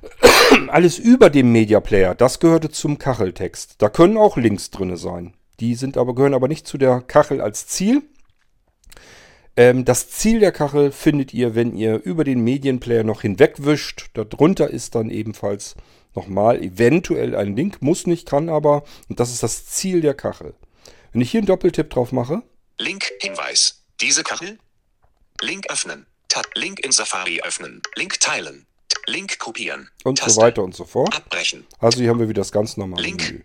[0.68, 3.76] Alles über dem Media Player, das gehörte zum Kacheltext.
[3.78, 5.34] Da können auch Links drin sein.
[5.60, 8.02] Die sind aber, gehören aber nicht zu der Kachel als Ziel.
[9.56, 14.10] Ähm, das Ziel der Kachel findet ihr, wenn ihr über den Medienplayer noch hinwegwischt.
[14.14, 15.74] Darunter ist dann ebenfalls
[16.14, 18.84] nochmal eventuell ein Link, muss nicht, kann aber.
[19.08, 20.54] Und das ist das Ziel der Kachel.
[21.12, 22.42] Wenn ich hier einen Doppeltipp drauf mache.
[22.78, 23.82] Link, Hinweis.
[24.00, 24.58] Diese Kachel.
[25.40, 26.06] Link öffnen.
[26.28, 26.46] Tab.
[26.54, 27.82] Link in Safari öffnen.
[27.96, 28.66] Link teilen.
[29.06, 29.90] Link kopieren.
[30.04, 30.34] Und Taste.
[30.34, 31.14] so weiter und so fort.
[31.16, 31.66] Abbrechen.
[31.78, 33.30] Also hier haben wir wieder das ganz normale Link.
[33.30, 33.44] Menü.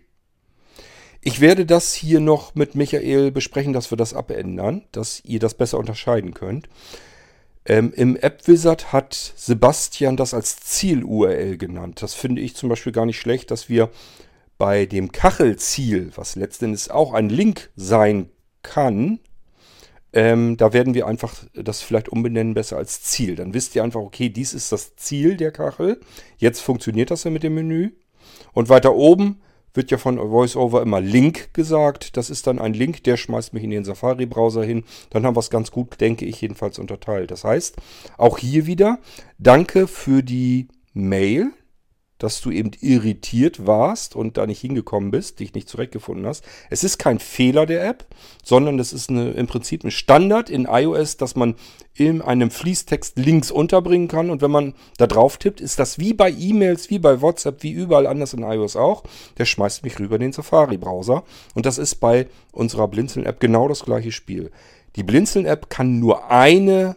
[1.26, 5.54] Ich werde das hier noch mit Michael besprechen, dass wir das abändern, dass ihr das
[5.54, 6.68] besser unterscheiden könnt.
[7.64, 12.02] Ähm, Im App Wizard hat Sebastian das als Ziel-URL genannt.
[12.02, 13.90] Das finde ich zum Beispiel gar nicht schlecht, dass wir
[14.58, 18.30] bei dem Kachelziel, was letztendlich auch ein Link sein
[18.62, 19.20] kann,
[20.12, 23.34] ähm, da werden wir einfach das vielleicht umbenennen besser als Ziel.
[23.34, 26.00] Dann wisst ihr einfach, okay, dies ist das Ziel der Kachel.
[26.38, 27.90] Jetzt funktioniert das ja mit dem Menü.
[28.52, 29.40] Und weiter oben
[29.74, 32.16] wird ja von VoiceOver immer Link gesagt.
[32.16, 34.84] Das ist dann ein Link, der schmeißt mich in den Safari-Browser hin.
[35.10, 37.32] Dann haben wir es ganz gut, denke ich, jedenfalls unterteilt.
[37.32, 37.76] Das heißt,
[38.16, 39.00] auch hier wieder,
[39.38, 41.50] danke für die Mail,
[42.24, 46.42] dass du eben irritiert warst und da nicht hingekommen bist, dich nicht zurechtgefunden hast.
[46.70, 48.06] Es ist kein Fehler der App,
[48.42, 51.54] sondern das ist eine, im Prinzip ein Standard in iOS, dass man
[51.94, 54.30] in einem Fließtext Links unterbringen kann.
[54.30, 57.72] Und wenn man da drauf tippt, ist das wie bei E-Mails, wie bei WhatsApp, wie
[57.72, 59.04] überall anders in iOS auch.
[59.36, 61.24] Der schmeißt mich rüber in den Safari-Browser.
[61.54, 64.50] Und das ist bei unserer Blinzeln-App genau das gleiche Spiel.
[64.96, 66.96] Die Blinzeln-App kann nur eine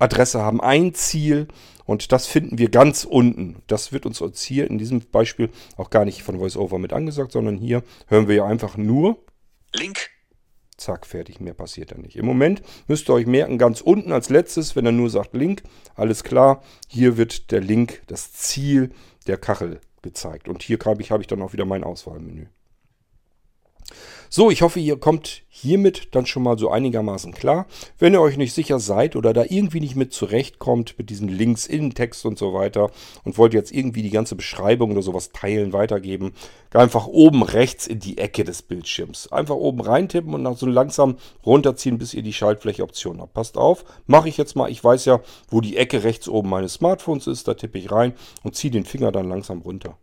[0.00, 1.48] Adresse haben, ein Ziel
[1.84, 3.62] und das finden wir ganz unten.
[3.66, 7.32] Das wird uns jetzt hier in diesem Beispiel auch gar nicht von VoiceOver mit angesagt,
[7.32, 9.18] sondern hier hören wir ja einfach nur
[9.74, 10.10] Link.
[10.76, 11.40] Zack, fertig.
[11.40, 12.16] Mehr passiert da nicht.
[12.16, 15.62] Im Moment müsst ihr euch merken, ganz unten als letztes, wenn er nur sagt Link,
[15.94, 16.62] alles klar.
[16.88, 18.90] Hier wird der Link, das Ziel
[19.26, 20.48] der Kachel gezeigt.
[20.48, 22.46] Und hier habe ich, hab ich dann auch wieder mein Auswahlmenü.
[24.32, 27.66] So, ich hoffe, ihr kommt hiermit dann schon mal so einigermaßen klar.
[27.98, 31.66] Wenn ihr euch nicht sicher seid oder da irgendwie nicht mit zurechtkommt mit diesen Links
[31.66, 32.90] in Text und so weiter
[33.24, 36.32] und wollt jetzt irgendwie die ganze Beschreibung oder sowas teilen, weitergeben,
[36.72, 39.32] einfach oben rechts in die Ecke des Bildschirms.
[39.32, 43.34] Einfach oben reintippen und dann so langsam runterziehen, bis ihr die Schaltfläche-Option habt.
[43.34, 44.70] Passt auf, mache ich jetzt mal.
[44.70, 47.48] Ich weiß ja, wo die Ecke rechts oben meines Smartphones ist.
[47.48, 48.14] Da tippe ich rein
[48.44, 49.98] und ziehe den Finger dann langsam runter.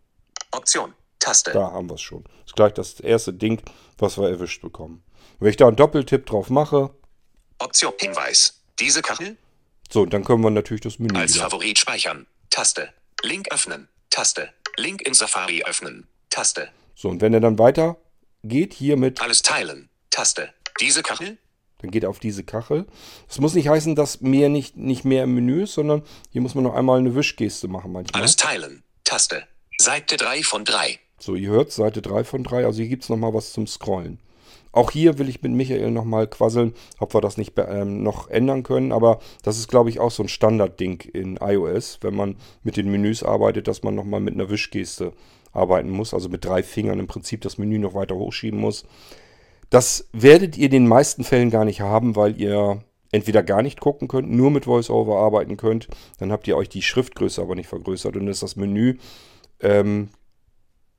[0.52, 0.92] Option.
[1.28, 1.52] Taste.
[1.52, 2.24] Da haben wir es schon.
[2.24, 3.60] Das ist gleich das erste Ding,
[3.98, 5.02] was wir erwischt bekommen.
[5.40, 6.90] Wenn ich da einen Doppeltipp drauf mache.
[7.58, 8.62] Option Hinweis.
[8.80, 9.36] Diese Kachel.
[9.90, 11.18] So, dann können wir natürlich das Menü.
[11.18, 11.44] Als wieder.
[11.44, 12.26] Favorit speichern.
[12.48, 12.88] Taste.
[13.22, 13.88] Link öffnen.
[14.08, 14.48] Taste.
[14.76, 16.06] Link in Safari öffnen.
[16.30, 16.70] Taste.
[16.94, 17.98] So, und wenn er dann weiter
[18.42, 19.20] geht, hier mit.
[19.20, 19.90] Alles teilen.
[20.10, 20.54] Taste.
[20.80, 21.36] Diese Kachel.
[21.78, 22.86] Dann geht er auf diese Kachel.
[23.28, 26.54] Das muss nicht heißen, dass mehr nicht, nicht mehr im Menü ist, sondern hier muss
[26.54, 28.22] man noch einmal eine Wischgeste machen manchmal.
[28.22, 28.82] Alles teilen.
[29.04, 29.46] Taste.
[29.78, 30.98] Seite 3 von 3.
[31.18, 34.18] So, ihr hört Seite 3 von 3, also hier gibt es nochmal was zum Scrollen.
[34.70, 38.62] Auch hier will ich mit Michael nochmal quasseln, ob wir das nicht ähm, noch ändern
[38.62, 38.92] können.
[38.92, 42.90] Aber das ist, glaube ich, auch so ein Standardding in iOS, wenn man mit den
[42.90, 45.12] Menüs arbeitet, dass man nochmal mit einer Wischgeste
[45.52, 46.12] arbeiten muss.
[46.12, 48.84] Also mit drei Fingern im Prinzip das Menü noch weiter hochschieben muss.
[49.70, 53.80] Das werdet ihr in den meisten Fällen gar nicht haben, weil ihr entweder gar nicht
[53.80, 55.88] gucken könnt, nur mit VoiceOver arbeiten könnt.
[56.18, 58.98] Dann habt ihr euch die Schriftgröße aber nicht vergrößert und ist das Menü
[59.60, 60.10] ähm,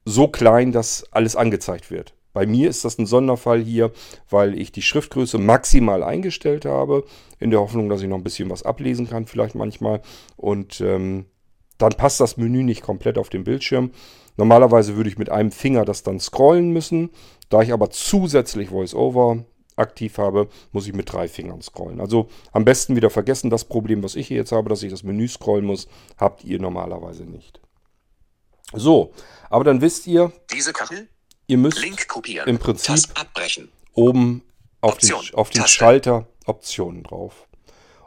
[0.10, 2.13] so klein, dass alles angezeigt wird.
[2.34, 3.91] Bei mir ist das ein Sonderfall hier,
[4.30, 7.04] weil ich die Schriftgröße maximal eingestellt habe,
[7.39, 10.02] in der Hoffnung, dass ich noch ein bisschen was ablesen kann, vielleicht manchmal.
[10.38, 11.26] Und ähm,
[11.78, 13.91] dann passt das Menü nicht komplett auf den Bildschirm.
[14.38, 17.10] Normalerweise würde ich mit einem Finger das dann scrollen müssen.
[17.50, 19.43] Da ich aber zusätzlich VoiceOver
[19.76, 22.00] aktiv habe, muss ich mit drei Fingern scrollen.
[22.00, 25.04] Also am besten wieder vergessen, das Problem, was ich hier jetzt habe, dass ich das
[25.04, 27.59] Menü scrollen muss, habt ihr normalerweise nicht.
[28.74, 29.14] So,
[29.50, 31.08] aber dann wisst ihr, diese Kachel,
[31.48, 31.84] ihr müsst
[32.46, 33.10] im Prinzip
[33.94, 34.44] oben
[34.82, 35.26] auf Option.
[35.26, 37.48] den, auf den Schalter Optionen drauf.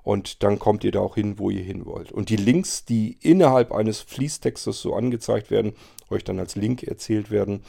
[0.03, 2.11] Und dann kommt ihr da auch hin, wo ihr hin wollt.
[2.11, 5.75] Und die Links, die innerhalb eines Fließtextes so angezeigt werden,
[6.11, 7.63] euch dann als Link erzählt werden,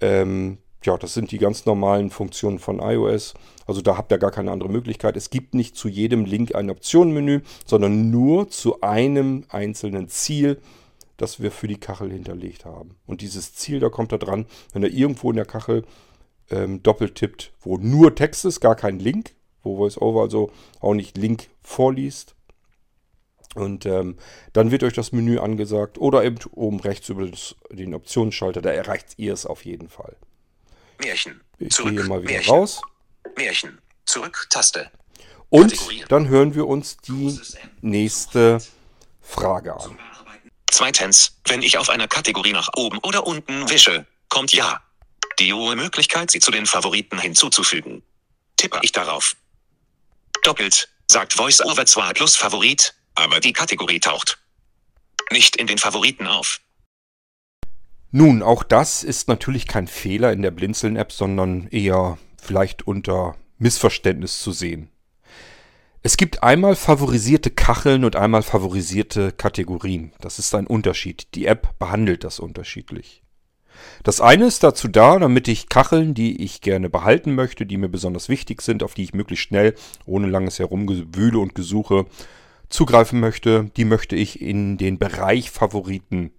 [0.00, 3.34] ähm, ja, das sind die ganz normalen Funktionen von iOS.
[3.66, 5.16] Also da habt ihr gar keine andere Möglichkeit.
[5.16, 10.60] Es gibt nicht zu jedem Link ein Optionenmenü, sondern nur zu einem einzelnen Ziel
[11.16, 12.96] das wir für die Kachel hinterlegt haben.
[13.06, 15.84] Und dieses Ziel, da kommt da dran, wenn er irgendwo in der Kachel
[16.50, 21.16] ähm, doppelt tippt, wo nur Text ist, gar kein Link, wo VoiceOver also auch nicht
[21.16, 22.34] Link vorliest,
[23.54, 24.16] Und ähm,
[24.52, 27.30] dann wird euch das Menü angesagt oder eben oben rechts über
[27.70, 30.16] den Optionsschalter, da erreicht ihr es auf jeden Fall.
[30.98, 31.40] Märchen.
[31.58, 31.96] Ich Zurück.
[31.96, 32.50] gehe mal wieder Märchen.
[32.54, 32.80] raus.
[33.36, 33.78] Märchen.
[34.06, 34.46] Zurück.
[34.50, 34.90] Taste.
[35.50, 35.74] Und
[36.10, 37.38] dann hören wir uns die
[37.82, 38.58] nächste
[39.20, 39.98] Frage an.
[40.72, 44.82] Zweitens, wenn ich auf einer Kategorie nach oben oder unten wische, kommt Ja.
[45.38, 48.02] Die hohe Möglichkeit, sie zu den Favoriten hinzuzufügen.
[48.56, 49.36] Tippe ich darauf.
[50.42, 54.38] Doppelt, sagt VoiceOver zwar plus Favorit, aber die Kategorie taucht
[55.32, 56.60] nicht in den Favoriten auf.
[58.10, 64.40] Nun, auch das ist natürlich kein Fehler in der Blinzeln-App, sondern eher vielleicht unter Missverständnis
[64.40, 64.90] zu sehen.
[66.04, 70.12] Es gibt einmal favorisierte Kacheln und einmal favorisierte Kategorien.
[70.20, 71.28] Das ist ein Unterschied.
[71.36, 73.22] Die App behandelt das unterschiedlich.
[74.02, 77.88] Das eine ist dazu da, damit ich Kacheln, die ich gerne behalten möchte, die mir
[77.88, 82.06] besonders wichtig sind, auf die ich möglichst schnell, ohne langes Herumgewühle und Gesuche,
[82.68, 86.32] zugreifen möchte, die möchte ich in den Bereich Favoriten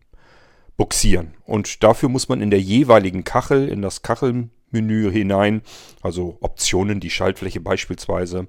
[0.76, 1.36] buxieren.
[1.45, 4.02] Und dafür muss man in der jeweiligen Kachel, in das
[4.73, 5.62] Kachelmenü hinein,
[6.01, 8.47] also Optionen, die Schaltfläche beispielsweise,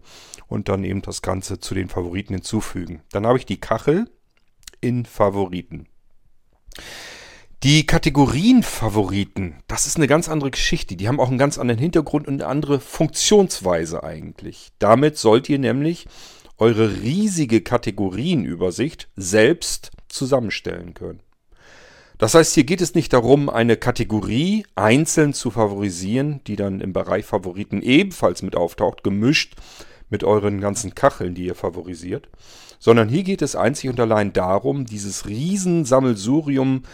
[0.49, 3.03] und dann eben das Ganze zu den Favoriten hinzufügen.
[3.13, 4.09] Dann habe ich die Kachel
[4.81, 5.87] in Favoriten.
[7.63, 10.97] Die Kategorien Favoriten, das ist eine ganz andere Geschichte.
[10.97, 14.73] Die haben auch einen ganz anderen Hintergrund und eine andere Funktionsweise eigentlich.
[14.79, 16.07] Damit sollt ihr nämlich
[16.59, 21.24] eure riesige Kategorienübersicht selbst zusammenstellen können.
[22.19, 26.93] Das heißt, hier geht es nicht darum, eine Kategorie einzeln zu favorisieren, die dann im
[26.93, 29.55] Bereich Favoriten ebenfalls mit auftaucht, gemischt
[30.11, 32.29] mit euren ganzen Kacheln, die ihr favorisiert,
[32.79, 36.85] sondern hier geht es einzig und allein darum, dieses Riesensammelsurium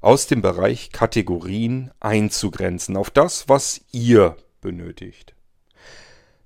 [0.00, 5.34] aus dem Bereich Kategorien einzugrenzen auf das, was ihr benötigt.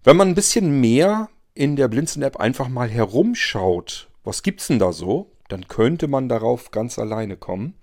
[0.04, 4.92] Wenn man ein bisschen mehr in der Blinzen-App einfach mal herumschaut, was gibt's denn da
[4.92, 7.74] so, dann könnte man darauf ganz alleine kommen.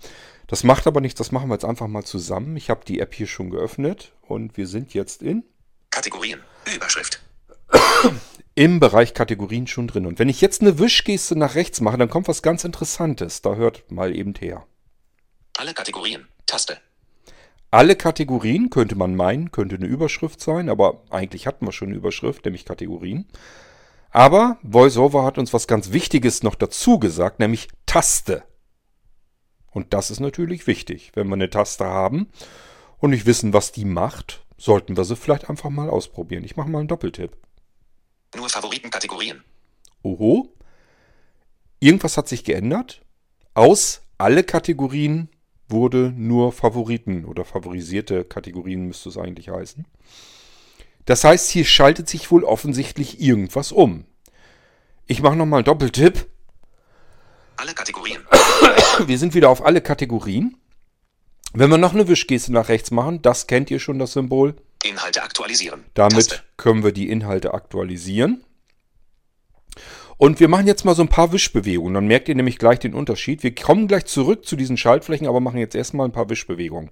[0.47, 2.57] Das macht aber nichts, das machen wir jetzt einfach mal zusammen.
[2.57, 5.43] Ich habe die App hier schon geöffnet und wir sind jetzt in
[5.91, 6.41] Kategorien.
[6.75, 7.21] Überschrift.
[8.55, 10.05] im Bereich Kategorien schon drin.
[10.05, 13.41] Und wenn ich jetzt eine Wischgeste nach rechts mache, dann kommt was ganz Interessantes.
[13.41, 14.65] Da hört mal eben her.
[15.57, 16.27] Alle Kategorien.
[16.45, 16.77] Taste.
[17.71, 21.97] Alle Kategorien könnte man meinen, könnte eine Überschrift sein, aber eigentlich hatten wir schon eine
[21.97, 23.27] Überschrift, nämlich Kategorien.
[24.11, 28.43] Aber VoiceOver hat uns was ganz Wichtiges noch dazu gesagt, nämlich Taste.
[29.71, 31.11] Und das ist natürlich wichtig.
[31.13, 32.29] Wenn wir eine Taste haben
[32.97, 36.43] und nicht wissen, was die macht, sollten wir sie vielleicht einfach mal ausprobieren.
[36.43, 37.37] Ich mache mal einen Doppeltipp.
[38.35, 39.43] Nur Favoritenkategorien.
[40.03, 40.53] Oho.
[41.79, 43.01] Irgendwas hat sich geändert.
[43.53, 45.29] Aus alle Kategorien
[45.69, 49.85] wurde nur Favoriten oder favorisierte Kategorien müsste es eigentlich heißen.
[51.09, 54.05] Das heißt, hier schaltet sich wohl offensichtlich irgendwas um.
[55.07, 56.27] Ich mache nochmal einen Doppeltipp.
[57.57, 58.21] Alle Kategorien.
[59.07, 60.57] Wir sind wieder auf alle Kategorien.
[61.51, 64.55] Wenn wir noch eine Wischgeste nach rechts machen, das kennt ihr schon, das Symbol.
[64.83, 65.83] Inhalte aktualisieren.
[65.95, 66.43] Damit Taste.
[66.57, 68.45] können wir die Inhalte aktualisieren.
[70.17, 71.95] Und wir machen jetzt mal so ein paar Wischbewegungen.
[71.95, 73.41] Dann merkt ihr nämlich gleich den Unterschied.
[73.41, 76.91] Wir kommen gleich zurück zu diesen Schaltflächen, aber machen jetzt erstmal ein paar Wischbewegungen.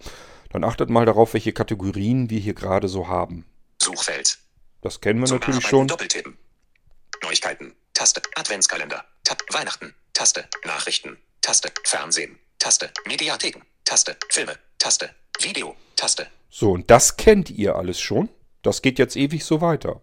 [0.50, 3.46] Dann achtet mal darauf, welche Kategorien wir hier gerade so haben.
[3.82, 4.38] Suchfeld.
[4.82, 5.88] Das kennen wir Zum natürlich Bearbeiten schon.
[5.88, 6.38] Doppeltippen.
[7.24, 7.76] Neuigkeiten.
[7.94, 8.22] Taste.
[8.36, 9.06] Adventskalender.
[9.24, 9.42] Tab.
[9.52, 9.94] Weihnachten.
[10.14, 10.48] Taste.
[10.66, 11.18] Nachrichten.
[11.42, 11.72] Taste.
[11.84, 12.38] Fernsehen.
[12.60, 12.92] Taste.
[13.08, 13.62] Mediatheken.
[13.86, 14.18] Taste.
[14.30, 14.54] Filme.
[14.78, 15.10] Taste.
[15.40, 15.76] Video.
[15.96, 16.28] Taste.
[16.50, 18.30] So, und das kennt ihr alles schon.
[18.62, 20.02] Das geht jetzt ewig so weiter.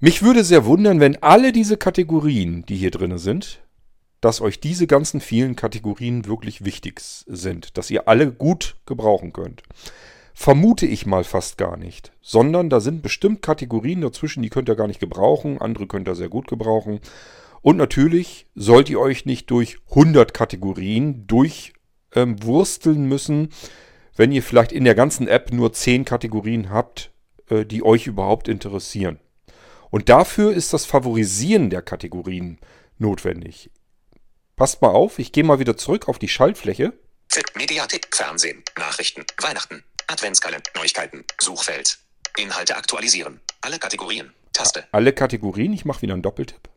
[0.00, 3.60] Mich würde sehr wundern, wenn alle diese Kategorien, die hier drin sind,
[4.20, 9.62] dass euch diese ganzen vielen Kategorien wirklich wichtig sind, dass ihr alle gut gebrauchen könnt.
[10.34, 14.76] Vermute ich mal fast gar nicht, sondern da sind bestimmt Kategorien dazwischen, die könnt ihr
[14.76, 17.00] gar nicht gebrauchen, andere könnt ihr sehr gut gebrauchen.
[17.60, 23.50] Und natürlich sollt ihr euch nicht durch 100 Kategorien durchwursteln müssen,
[24.16, 27.12] wenn ihr vielleicht in der ganzen App nur 10 Kategorien habt,
[27.48, 29.20] äh, die euch überhaupt interessieren.
[29.90, 32.58] Und dafür ist das Favorisieren der Kategorien
[32.98, 33.70] notwendig.
[34.56, 36.94] Passt mal auf, ich gehe mal wieder zurück auf die Schaltfläche.
[37.56, 38.08] Mediathek.
[38.14, 38.62] Fernsehen.
[38.78, 39.24] Nachrichten.
[39.40, 39.82] Weihnachten.
[40.06, 40.70] Adventskalender.
[40.74, 41.24] Neuigkeiten.
[41.40, 41.98] Suchfeld.
[42.36, 43.40] Inhalte aktualisieren.
[43.60, 44.32] Alle Kategorien.
[44.52, 44.84] Taste.
[44.92, 46.68] Alle Kategorien, ich mache wieder einen Doppeltipp.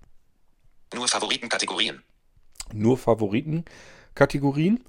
[0.93, 2.01] Nur Favoritenkategorien.
[2.73, 4.83] Nur Favoritenkategorien.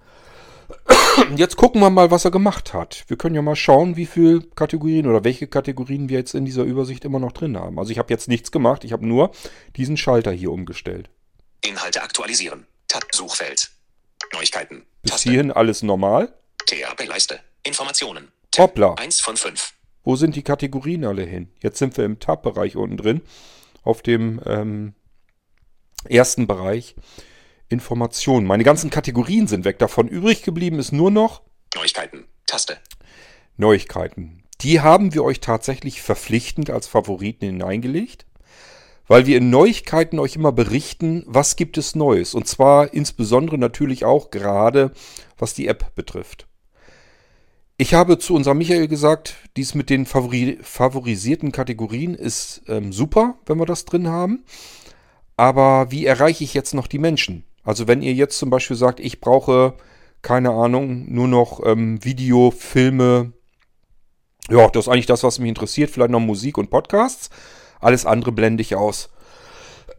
[1.37, 3.05] Jetzt gucken wir mal, was er gemacht hat.
[3.09, 6.64] Wir können ja mal schauen, wie viele Kategorien oder welche Kategorien wir jetzt in dieser
[6.64, 7.78] Übersicht immer noch drin haben.
[7.78, 9.30] Also ich habe jetzt nichts gemacht, ich habe nur
[9.76, 11.09] diesen Schalter hier umgestellt.
[11.64, 12.66] Inhalte aktualisieren.
[12.89, 13.05] Tab.
[13.14, 13.70] Suchfeld.
[14.32, 14.84] Neuigkeiten.
[15.03, 15.30] Bis Taste.
[15.30, 16.34] hierhin alles normal.
[16.66, 17.41] THP-Leiste.
[17.66, 18.32] Informationen.
[18.50, 18.70] Tab.
[18.70, 18.94] Hoppla.
[18.94, 19.72] 1 von 5.
[20.04, 21.50] Wo sind die Kategorien alle hin?
[21.60, 23.22] Jetzt sind wir im Tab-Bereich unten drin.
[23.82, 24.94] Auf dem ähm,
[26.08, 26.94] ersten Bereich
[27.68, 28.46] Informationen.
[28.46, 29.78] Meine ganzen Kategorien sind weg.
[29.78, 31.42] Davon übrig geblieben ist nur noch
[31.74, 32.26] Neuigkeiten.
[32.46, 32.78] Taste.
[33.56, 34.44] Neuigkeiten.
[34.60, 38.26] Die haben wir euch tatsächlich verpflichtend als Favoriten hineingelegt,
[39.06, 42.34] weil wir in Neuigkeiten euch immer berichten, was gibt es Neues.
[42.34, 44.92] Und zwar insbesondere natürlich auch gerade,
[45.36, 46.45] was die App betrifft.
[47.79, 53.37] Ich habe zu unserem Michael gesagt, dies mit den favori favorisierten Kategorien ist ähm, super,
[53.45, 54.45] wenn wir das drin haben.
[55.37, 57.45] Aber wie erreiche ich jetzt noch die Menschen?
[57.64, 59.74] Also wenn ihr jetzt zum Beispiel sagt, ich brauche,
[60.22, 63.33] keine Ahnung, nur noch ähm, Video, Filme,
[64.49, 67.29] ja, das ist eigentlich das, was mich interessiert, vielleicht noch Musik und Podcasts.
[67.81, 69.11] Alles andere blende ich aus.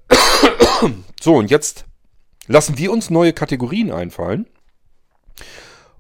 [1.21, 1.85] so, und jetzt
[2.47, 4.47] lassen wir uns neue Kategorien einfallen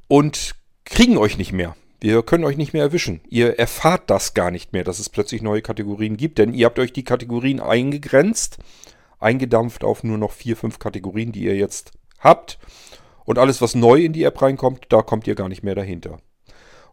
[0.07, 0.55] und
[0.89, 1.75] kriegen euch nicht mehr.
[1.99, 3.21] Wir können euch nicht mehr erwischen.
[3.29, 6.77] Ihr erfahrt das gar nicht mehr, dass es plötzlich neue Kategorien gibt, denn ihr habt
[6.79, 8.59] euch die Kategorien eingegrenzt
[9.19, 12.59] eingedampft auf nur noch vier, fünf Kategorien, die ihr jetzt habt.
[13.25, 16.19] Und alles, was neu in die App reinkommt, da kommt ihr gar nicht mehr dahinter.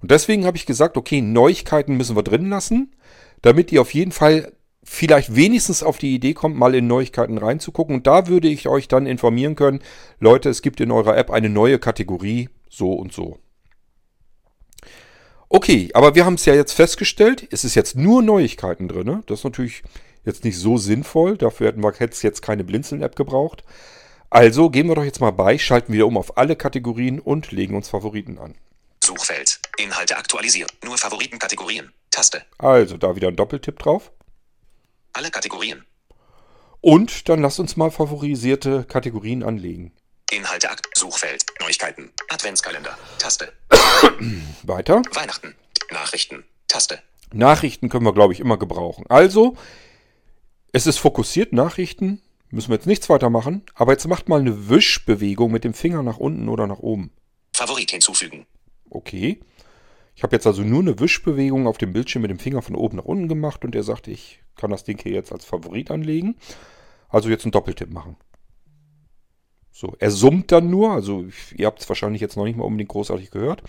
[0.01, 2.95] Und deswegen habe ich gesagt, okay, Neuigkeiten müssen wir drin lassen,
[3.43, 7.97] damit ihr auf jeden Fall vielleicht wenigstens auf die Idee kommt, mal in Neuigkeiten reinzugucken.
[7.97, 9.81] Und da würde ich euch dann informieren können,
[10.19, 13.39] Leute, es gibt in eurer App eine neue Kategorie, so und so.
[15.55, 19.07] Okay, aber wir haben es ja jetzt festgestellt, es ist jetzt nur Neuigkeiten drin.
[19.07, 19.23] Ne?
[19.27, 19.85] Das ist natürlich
[20.25, 21.39] jetzt nicht so sinnvoll.
[21.39, 23.63] Dafür hätten wir jetzt keine Blinzeln-App gebraucht.
[24.31, 27.77] Also gehen wir doch jetzt mal bei, schalten wieder um auf alle Kategorien und legen
[27.77, 28.57] uns Favoriten an.
[29.05, 29.61] Suchfeld.
[29.79, 30.69] Inhalte aktualisieren.
[30.85, 31.93] Nur Favoritenkategorien.
[32.11, 32.43] Taste.
[32.59, 34.11] Also da wieder ein Doppeltipp drauf.
[35.13, 35.85] Alle Kategorien.
[36.81, 39.93] Und dann lasst uns mal favorisierte Kategorien anlegen.
[40.35, 40.89] Inhalte akt.
[40.95, 41.45] Suchfeld.
[41.61, 42.11] Neuigkeiten.
[42.29, 42.97] Adventskalender.
[43.19, 43.53] Taste.
[44.63, 45.03] Weiter.
[45.13, 45.55] Weihnachten.
[45.91, 46.45] Nachrichten.
[46.69, 47.03] Taste.
[47.33, 49.07] Nachrichten können wir, glaube ich, immer gebrauchen.
[49.09, 49.57] Also
[50.73, 52.21] es ist fokussiert, Nachrichten.
[52.51, 53.65] Müssen wir jetzt nichts weiter machen.
[53.75, 57.13] Aber jetzt macht mal eine Wischbewegung mit dem Finger nach unten oder nach oben.
[57.53, 58.47] Favorit hinzufügen.
[58.91, 59.41] Okay.
[60.17, 62.97] Ich habe jetzt also nur eine Wischbewegung auf dem Bildschirm mit dem Finger von oben
[62.97, 66.37] nach unten gemacht und er sagt, ich kann das Ding hier jetzt als Favorit anlegen.
[67.09, 68.17] Also jetzt einen Doppeltipp machen.
[69.77, 72.91] So, er summt dann nur, also ihr habt es wahrscheinlich jetzt noch nicht mal unbedingt
[72.91, 73.61] großartig gehört.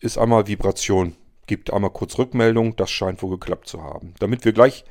[0.00, 1.14] Ist einmal Vibration,
[1.46, 4.14] gibt einmal kurz Rückmeldung, das scheint wohl geklappt zu haben.
[4.18, 4.84] Damit wir gleich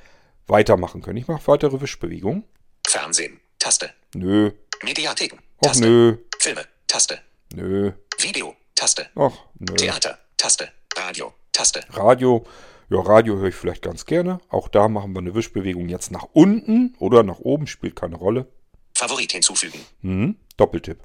[0.47, 1.18] weitermachen können.
[1.18, 2.45] Ich mache weitere Wischbewegungen.
[2.88, 3.41] Fernsehen.
[3.59, 3.89] Taste.
[4.13, 4.51] Nö.
[4.84, 5.38] Mediatheken.
[5.57, 5.86] Ach Taste.
[5.86, 6.18] nö.
[6.39, 6.61] Filme.
[6.88, 7.20] Taste.
[7.53, 7.91] Nö.
[8.18, 8.55] Video.
[8.74, 9.09] Taste.
[9.16, 9.76] Ach nö.
[9.76, 10.18] Theater.
[10.38, 10.72] Taste.
[10.95, 11.34] Radio.
[11.51, 11.82] Taste.
[11.89, 12.45] Radio.
[12.89, 14.39] Ja, Radio höre ich vielleicht ganz gerne.
[14.47, 18.47] Auch da machen wir eine Wischbewegung jetzt nach unten oder nach oben, spielt keine Rolle.
[18.96, 19.86] Favorit hinzufügen.
[20.02, 21.04] Hm, Doppeltipp.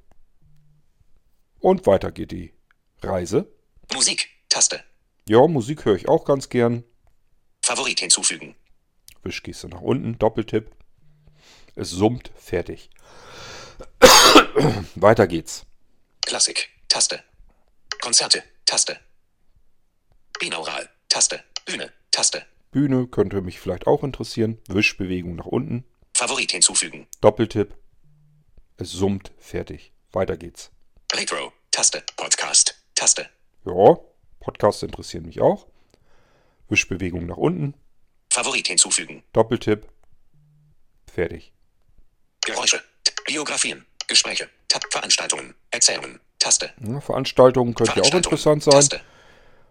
[1.58, 2.54] Und weiter geht die
[3.02, 3.52] Reise.
[3.92, 4.28] Musik.
[4.48, 4.82] Taste.
[5.28, 6.84] Ja, Musik höre ich auch ganz gern.
[7.62, 8.54] Favorit hinzufügen.
[9.22, 10.70] Wischgeste nach unten, Doppeltipp.
[11.74, 12.90] Es summt, fertig.
[14.94, 15.66] Weiter geht's.
[16.24, 16.70] Klassik.
[16.88, 17.22] Taste.
[18.00, 18.42] Konzerte.
[18.66, 18.98] Taste.
[20.38, 20.88] Binaural.
[21.08, 21.42] Taste.
[21.64, 21.92] Bühne.
[22.10, 22.46] Taste.
[22.70, 24.58] Bühne könnte mich vielleicht auch interessieren.
[24.68, 25.84] Wischbewegung nach unten,
[26.20, 27.06] Favorit hinzufügen.
[27.22, 27.74] Doppeltipp.
[28.76, 29.94] Es summt, fertig.
[30.12, 30.70] Weiter geht's.
[31.14, 31.50] Retro.
[31.70, 32.04] Taste.
[32.14, 32.74] Podcast.
[32.94, 33.30] Taste.
[33.64, 33.96] Ja,
[34.38, 35.66] Podcasts interessieren mich auch.
[36.68, 37.72] Wischbewegung nach unten,
[38.28, 39.22] Favorit hinzufügen.
[39.32, 39.88] Doppeltipp.
[41.10, 41.54] Fertig.
[42.44, 42.84] Geräusche.
[43.24, 43.86] Biografien.
[44.06, 44.50] Gespräche.
[44.68, 44.82] Tab.
[44.90, 45.54] Veranstaltungen.
[45.70, 46.20] Erzählungen.
[46.38, 46.70] Taste.
[46.86, 48.72] Ja, Veranstaltungen könnte ja auch interessant sein.
[48.72, 49.00] Taste.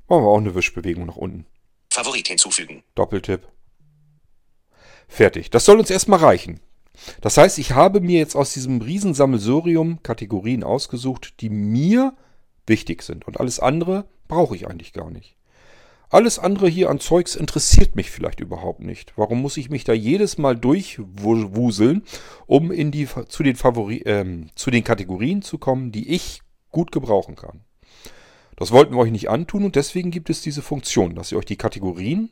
[0.08, 1.46] Machen wir auch eine Wischbewegung nach unten.
[1.92, 2.84] Favorit hinzufügen.
[2.96, 3.48] Doppeltipp.
[5.10, 5.50] Fertig.
[5.50, 6.62] Das soll uns erstmal reichen.
[7.20, 12.14] Das heißt, ich habe mir jetzt aus diesem Riesensammelsurium Kategorien ausgesucht, die mir
[12.68, 13.28] wichtig sind.
[13.28, 15.36] Und alles andere brauche ich eigentlich gar nicht.
[16.12, 19.14] Alles andere hier an Zeugs interessiert mich vielleicht überhaupt nicht.
[19.16, 22.04] Warum muss ich mich da jedes Mal durchwuseln,
[22.48, 26.42] um in die, zu, den Favori, ähm, zu den Kategorien zu kommen, die ich
[26.72, 27.62] gut gebrauchen kann?
[28.56, 31.46] Das wollten wir euch nicht antun und deswegen gibt es diese Funktion, dass ihr euch
[31.46, 32.32] die Kategorien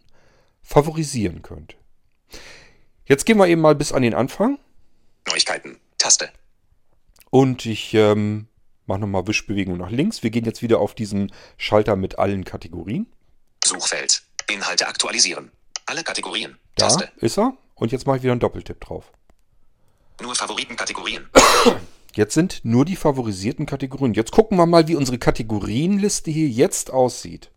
[0.62, 1.78] favorisieren könnt.
[3.08, 4.60] Jetzt gehen wir eben mal bis an den Anfang
[5.28, 5.80] Neuigkeiten.
[5.98, 6.30] Taste.
[7.32, 8.48] und ich ähm,
[8.86, 10.24] mache nochmal Wischbewegung nach links.
[10.24, 13.08] Wir gehen jetzt wieder auf diesen Schalter mit allen Kategorien.
[13.66, 14.24] Suchfeld.
[14.50, 15.52] Inhalte aktualisieren.
[15.86, 16.58] Alle Kategorien.
[16.76, 17.12] Da Taste.
[17.18, 17.58] ist er.
[17.76, 19.12] Und jetzt mache ich wieder einen Doppeltipp drauf.
[20.22, 21.30] Nur Favoritenkategorien.
[22.16, 24.14] Jetzt sind nur die favorisierten Kategorien.
[24.14, 27.52] Jetzt gucken wir mal, wie unsere Kategorienliste hier jetzt aussieht.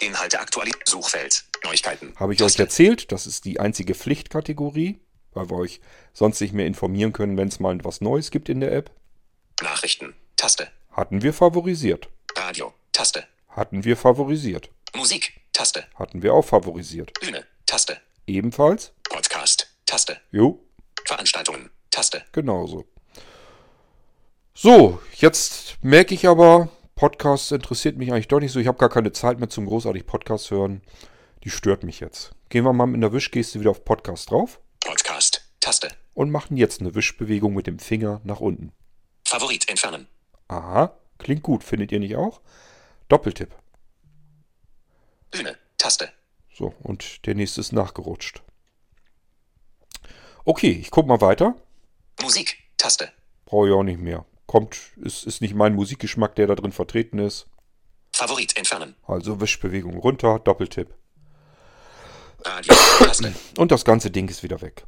[0.00, 0.80] Inhalte aktualisieren.
[0.86, 1.44] Suchfeld.
[1.64, 2.12] Neuigkeiten.
[2.16, 5.00] Habe ich euch erzählt, das ist die einzige Pflichtkategorie,
[5.32, 5.80] weil wir euch
[6.12, 8.90] sonst nicht mehr informieren können, wenn es mal was Neues gibt in der App.
[9.62, 10.14] Nachrichten.
[10.36, 10.68] Taste.
[10.90, 12.08] Hatten wir favorisiert.
[12.36, 12.72] Radio.
[12.92, 13.24] Taste.
[13.48, 14.70] Hatten wir favorisiert.
[14.94, 15.40] Musik.
[15.52, 15.84] Taste.
[15.94, 17.12] Hatten wir auch favorisiert.
[17.20, 17.44] Bühne.
[17.66, 18.00] Taste.
[18.26, 18.92] Ebenfalls.
[19.08, 19.68] Podcast.
[19.86, 20.20] Taste.
[20.30, 20.60] Jo.
[21.04, 21.70] Veranstaltungen.
[21.90, 22.24] Taste.
[22.32, 22.86] Genauso.
[24.54, 28.60] So, jetzt merke ich aber, Podcast interessiert mich eigentlich doch nicht so.
[28.60, 30.82] Ich habe gar keine Zeit mehr zum großartig Podcast hören.
[31.44, 32.32] Die stört mich jetzt.
[32.48, 35.46] Gehen wir mal mit einer Wischgeste wieder auf Podcast drauf Podcast.
[35.60, 35.88] Taste.
[36.14, 38.72] und machen jetzt eine Wischbewegung mit dem Finger nach unten.
[39.26, 40.06] Favorit entfernen.
[40.48, 42.40] Aha, klingt gut, findet ihr nicht auch?
[43.08, 43.54] Doppeltipp.
[45.30, 45.56] Bühne.
[45.78, 46.12] Taste.
[46.52, 48.42] So, und der nächste ist nachgerutscht.
[50.44, 51.54] Okay, ich guck mal weiter.
[52.22, 52.58] Musik.
[52.76, 53.12] Taste.
[53.44, 54.24] Brauche ich auch nicht mehr.
[54.46, 57.46] Kommt, ist, ist nicht mein Musikgeschmack, der da drin vertreten ist.
[58.12, 58.96] Favorit entfernen.
[59.06, 60.94] Also Wischbewegung runter, Doppeltipp.
[62.44, 62.74] Radio.
[62.98, 63.32] Taste.
[63.58, 64.84] Und das ganze Ding ist wieder weg.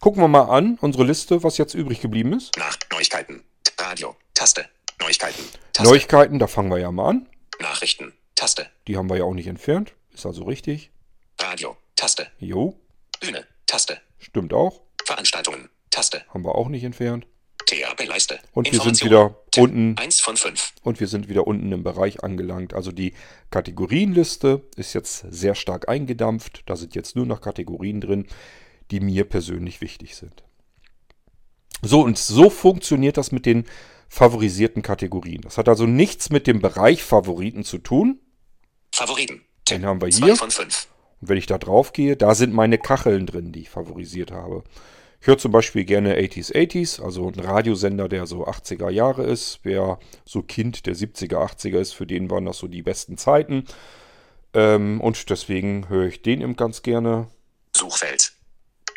[0.00, 2.56] Gucken wir mal an, unsere Liste, was jetzt übrig geblieben ist.
[2.56, 2.76] Nach.
[2.92, 3.44] Neuigkeiten.
[3.78, 4.16] Radio.
[4.34, 4.66] Taste.
[5.00, 5.42] Neuigkeiten.
[5.72, 5.88] Taste.
[5.88, 7.28] Neuigkeiten, da fangen wir ja mal an.
[7.60, 8.12] Nachrichten.
[8.34, 8.70] Taste.
[8.86, 9.92] Die haben wir ja auch nicht entfernt.
[10.14, 10.90] Ist also richtig.
[11.38, 11.76] Radio.
[11.96, 12.28] Taste.
[12.38, 12.78] Jo,
[13.20, 13.46] Bühne.
[13.66, 14.00] Taste.
[14.18, 14.80] stimmt auch.
[15.04, 15.68] Veranstaltungen.
[15.90, 16.24] Taste.
[16.32, 17.26] Haben wir auch nicht entfernt.
[17.66, 18.38] THP-Leiste.
[18.52, 19.64] Und wir sind wieder Tipp.
[19.64, 19.96] unten.
[19.98, 20.72] 1 von 5.
[20.82, 22.74] Und wir sind wieder unten im Bereich angelangt.
[22.74, 23.14] Also die
[23.50, 26.62] Kategorienliste ist jetzt sehr stark eingedampft.
[26.66, 28.26] Da sind jetzt nur noch Kategorien drin,
[28.90, 30.42] die mir persönlich wichtig sind.
[31.82, 33.64] So, und so funktioniert das mit den
[34.08, 35.40] favorisierten Kategorien.
[35.42, 38.20] Das hat also nichts mit dem Bereich Favoriten zu tun.
[38.92, 39.42] Favoriten.
[39.70, 40.36] Den haben wir 2 hier.
[40.36, 40.88] von 5.
[41.20, 44.64] Und wenn ich da drauf gehe, da sind meine Kacheln drin, die ich favorisiert habe.
[45.20, 49.60] Ich höre zum Beispiel gerne 80s 80s, also ein Radiosender, der so 80er Jahre ist.
[49.64, 53.66] Wer so Kind der 70er, 80er ist, für den waren das so die besten Zeiten.
[54.54, 57.28] Ähm, und deswegen höre ich den eben ganz gerne.
[57.76, 58.32] Suchfeld.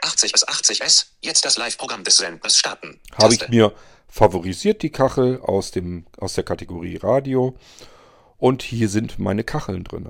[0.02, 1.08] 80 bis 80S.
[1.22, 3.02] Jetzt das Live-Programm des Senders starten.
[3.16, 3.74] Habe ich mir
[4.08, 7.58] favorisiert die Kachel aus, dem, aus der Kategorie Radio.
[8.38, 10.10] Und hier sind meine Kacheln drin.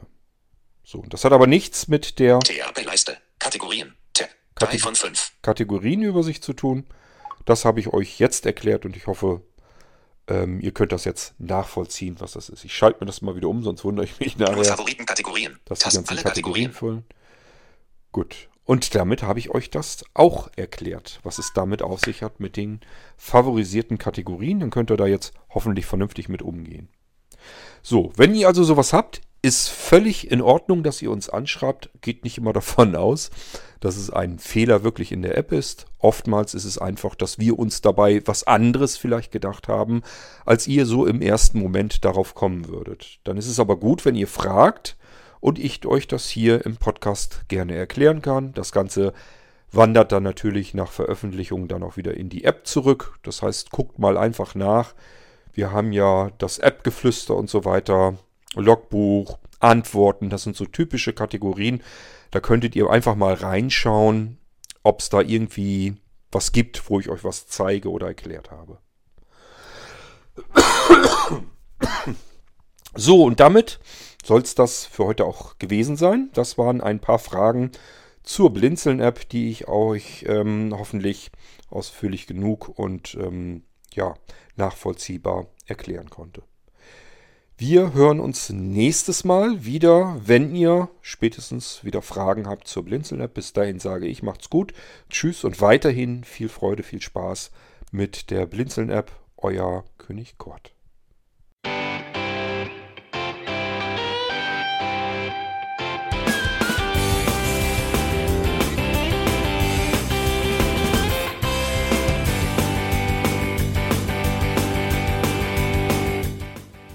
[0.84, 3.18] So, das hat aber nichts mit der THP-Leiste.
[3.40, 3.96] Kategorien.
[4.56, 4.70] Tab.
[4.70, 5.32] 3 Kategor- von 5.
[5.42, 6.86] Kategorienübersicht zu tun.
[7.46, 9.42] Das habe ich euch jetzt erklärt und ich hoffe,
[10.28, 12.64] ähm, ihr könnt das jetzt nachvollziehen, was das ist.
[12.64, 15.60] Ich schalte mir das mal wieder um, sonst wundere ich mich nachher, Favoritenkategorien.
[15.66, 15.84] Tasten.
[15.84, 16.72] ganzen Alle Kategorien Kategorien.
[16.72, 17.06] füllen.
[18.12, 18.48] Gut.
[18.66, 22.56] Und damit habe ich euch das auch erklärt, was es damit auf sich hat mit
[22.56, 22.80] den
[23.18, 24.62] favorisierten Kategorien.
[24.62, 26.88] Dann könnt ihr da jetzt hoffentlich vernünftig mit umgehen.
[27.82, 31.90] So, wenn ihr also sowas habt, ist völlig in Ordnung, dass ihr uns anschreibt.
[32.02, 33.30] Geht nicht immer davon aus,
[33.82, 35.86] dass es ein Fehler wirklich in der App ist.
[36.00, 40.02] Oftmals ist es einfach, dass wir uns dabei was anderes vielleicht gedacht haben,
[40.46, 43.20] als ihr so im ersten Moment darauf kommen würdet.
[43.26, 44.98] Dann ist es aber gut, wenn ihr fragt
[45.42, 48.54] und ich euch das hier im Podcast gerne erklären kann.
[48.54, 49.14] Das Ganze
[49.74, 53.20] wandert dann natürlich nach Veröffentlichung dann auch wieder in die App zurück.
[53.24, 54.94] Das heißt, guckt mal einfach nach.
[55.52, 58.18] Wir haben ja das App-Geflüster und so weiter,
[58.56, 61.82] Logbuch, Antworten, das sind so typische Kategorien.
[62.32, 64.38] Da könntet ihr einfach mal reinschauen,
[64.84, 65.96] ob es da irgendwie
[66.32, 68.80] was gibt, wo ich euch was zeige oder erklärt habe.
[72.96, 73.80] So, und damit
[74.24, 76.30] soll es das für heute auch gewesen sein.
[76.34, 77.72] Das waren ein paar Fragen
[78.24, 81.32] zur Blinzeln-App, die ich euch ähm, hoffentlich
[81.70, 84.14] ausführlich genug und ähm, ja,
[84.56, 86.44] nachvollziehbar erklären konnte.
[87.56, 93.36] Wir hören uns nächstes Mal wieder, wenn ihr spätestens wieder Fragen habt zur Blinzeln-App.
[93.36, 94.74] Bis dahin sage ich, macht's gut.
[95.12, 97.52] Tschüss und weiterhin viel Freude, viel Spaß
[97.92, 99.12] mit der Blinzeln-App.
[99.38, 100.74] Euer König Kurt.